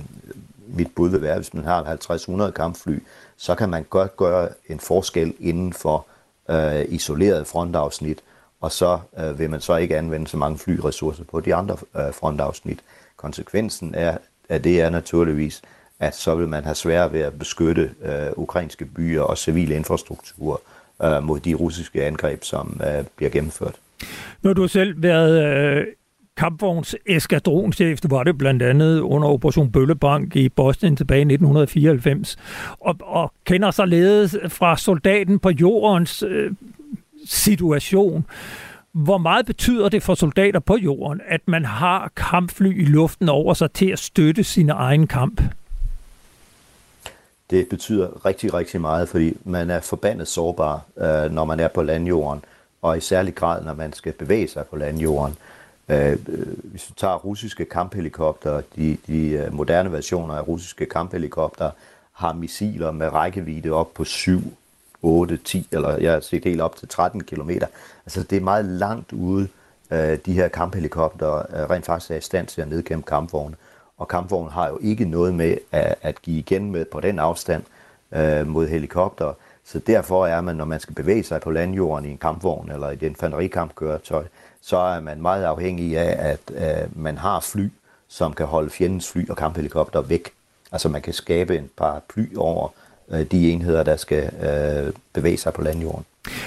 [0.67, 1.97] mit bud vil være, hvis man har
[2.49, 3.03] 50-100 kampfly,
[3.37, 6.07] så kan man godt gøre en forskel inden for
[6.51, 8.23] øh, isoleret frontafsnit,
[8.61, 12.15] og så øh, vil man så ikke anvende så mange flyressourcer på de andre øh,
[12.15, 12.81] frontafsnit.
[13.17, 15.63] Konsekvensen er, af det er naturligvis,
[16.01, 20.63] at så vil man have svært ved at beskytte øh, ukrainske byer og civile infrastruktur
[21.05, 23.75] øh, mod de russiske angreb, som øh, bliver gennemført.
[24.43, 25.87] Nu har du selv været øh,
[26.37, 32.37] kampvogns eskadronchef, du var det blandt andet under Operation Bøllebank i Bosnien tilbage i 1994,
[32.81, 36.53] og, og kender således fra soldaten på jordens øh,
[37.27, 38.27] situation.
[38.93, 43.55] Hvor meget betyder det for soldater på jorden, at man har kampfly i luften over
[43.55, 45.41] sig til at støtte sin egen kamp?
[47.51, 51.83] Det betyder rigtig, rigtig meget, fordi man er forbandet sårbar, øh, når man er på
[51.83, 52.45] landjorden,
[52.83, 55.37] og i særlig grad, når man skal bevæge sig på landjorden.
[55.89, 61.71] Øh, øh hvis du tager russiske kamphelikopter, de, de øh, moderne versioner af russiske kamphelikopter
[62.13, 64.41] har missiler med rækkevidde op på 7,
[65.03, 67.51] 8, 10, eller jeg har set helt op til 13 km.
[68.07, 69.49] Altså det er meget langt ude,
[69.91, 73.57] øh, de her kamphelikopter øh, rent faktisk er i stand til at nedkæmpe kampvogne.
[73.99, 77.63] Og kampvognen har jo ikke noget med at, at give igen med på den afstand
[78.13, 79.33] øh, mod helikopter.
[79.65, 82.91] Så derfor er man, når man skal bevæge sig på landjorden i en kampvogn eller
[82.91, 84.25] i et infanterikampkøretøj,
[84.63, 87.69] så er man meget afhængig af, at øh, man har fly,
[88.09, 90.31] som kan holde fjendens fly og kamphelikopter væk.
[90.73, 92.69] Altså man kan skabe en par ply over
[93.09, 96.05] øh, de enheder, der skal øh, bevæge sig på landjorden.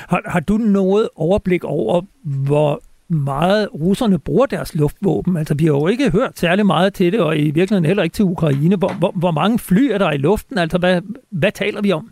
[0.07, 5.37] Har, har du noget overblik over, hvor meget russerne bruger deres luftvåben?
[5.37, 8.13] Altså, vi har jo ikke hørt særlig meget til det, og i virkeligheden heller ikke
[8.13, 8.75] til Ukraine.
[8.75, 10.57] Hvor, hvor, hvor mange fly er der i luften?
[10.57, 12.11] Altså, hvad, hvad taler vi om?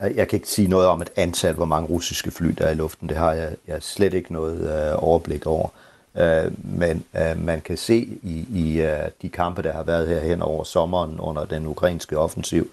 [0.00, 2.74] Jeg kan ikke sige noget om et antal, hvor mange russiske fly der er i
[2.74, 3.08] luften.
[3.08, 5.68] Det har jeg, jeg slet ikke noget øh, overblik over.
[6.16, 10.20] Øh, men øh, man kan se i, i øh, de kampe, der har været her
[10.20, 12.70] hen over sommeren under den ukrainske offensiv,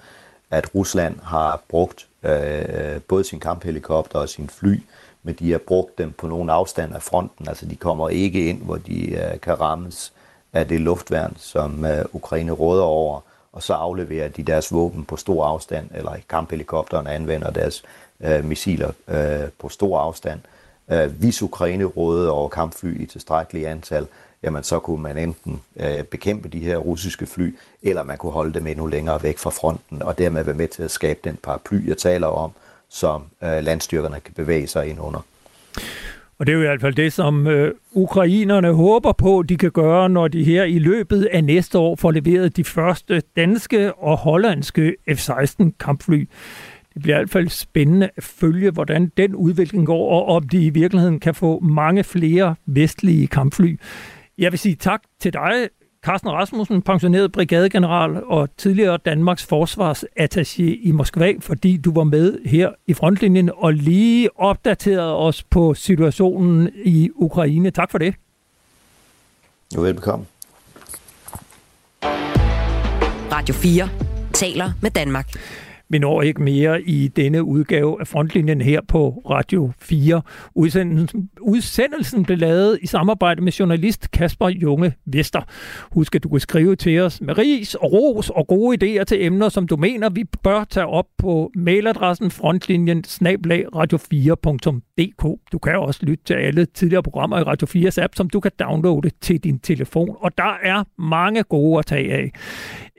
[0.51, 4.79] at Rusland har brugt øh, øh både sin kamphelikopter og sin fly,
[5.25, 7.47] men de har brugt dem på nogle afstand af fronten.
[7.47, 10.13] Altså de kommer ikke ind, hvor de øh, kan rammes
[10.53, 13.21] af det luftværn, som øh, Ukraine råder over
[13.55, 17.83] og så afleverer de deres våben på stor afstand, eller kamphelikopterne anvender deres
[18.21, 20.39] øh, missiler øh, på stor afstand.
[20.91, 24.07] Øh, hvis Ukraine rådede over kampfly i tilstrækkeligt antal,
[24.43, 28.53] jamen så kunne man enten øh, bekæmpe de her russiske fly, eller man kunne holde
[28.53, 31.87] dem endnu længere væk fra fronten, og dermed være med til at skabe den paraply,
[31.87, 32.51] jeg taler om,
[32.89, 35.25] som øh, landstyrkerne kan bevæge sig ind under.
[36.39, 39.71] Og det er jo i hvert fald det, som øh, ukrainerne håber på, de kan
[39.71, 44.17] gøre, når de her i løbet af næste år får leveret de første danske og
[44.17, 46.29] hollandske F-16 kampfly.
[46.93, 50.65] Det bliver i hvert fald spændende at følge, hvordan den udvikling går, og om de
[50.65, 53.79] i virkeligheden kan få mange flere vestlige kampfly.
[54.37, 55.69] Jeg vil sige tak til dig,
[56.05, 62.69] Carsten Rasmussen, pensioneret brigadegeneral og tidligere Danmarks forsvarsattaché i Moskva, fordi du var med her
[62.87, 67.71] i frontlinjen og lige opdaterede os på situationen i Ukraine.
[67.71, 68.15] Tak for det.
[69.75, 70.25] Jo, velbekomme.
[73.31, 73.89] Radio 4
[74.33, 75.29] taler med Danmark.
[75.95, 80.21] Vi når ikke mere i denne udgave af Frontlinjen her på Radio 4.
[80.55, 85.41] Udsendelsen, udsendelsen blev lavet i samarbejde med journalist Kasper Junge Vester.
[85.91, 89.25] Husk, at du kan skrive til os med ris og ros og gode idéer til
[89.25, 93.03] emner, som du mener, vi bør tage op på mailadressen frontlinjen
[93.75, 95.51] radio4.dk.
[95.51, 98.51] Du kan også lytte til alle tidligere programmer i Radio 4's app, som du kan
[98.59, 100.15] downloade til din telefon.
[100.19, 102.31] Og der er mange gode at tage af.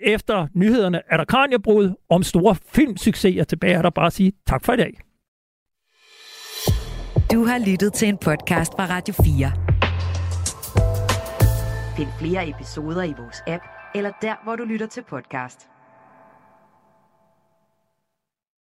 [0.02, 3.44] Efter nyhederne er der kranjebrud om store filmsucceser.
[3.44, 5.00] Tilbage er der bare at sige tak for i dag.
[7.32, 9.52] Du har lyttet til en podcast fra Radio 4.
[11.96, 15.75] Find flere episoder i vores app, eller der, hvor du lytter til podcast.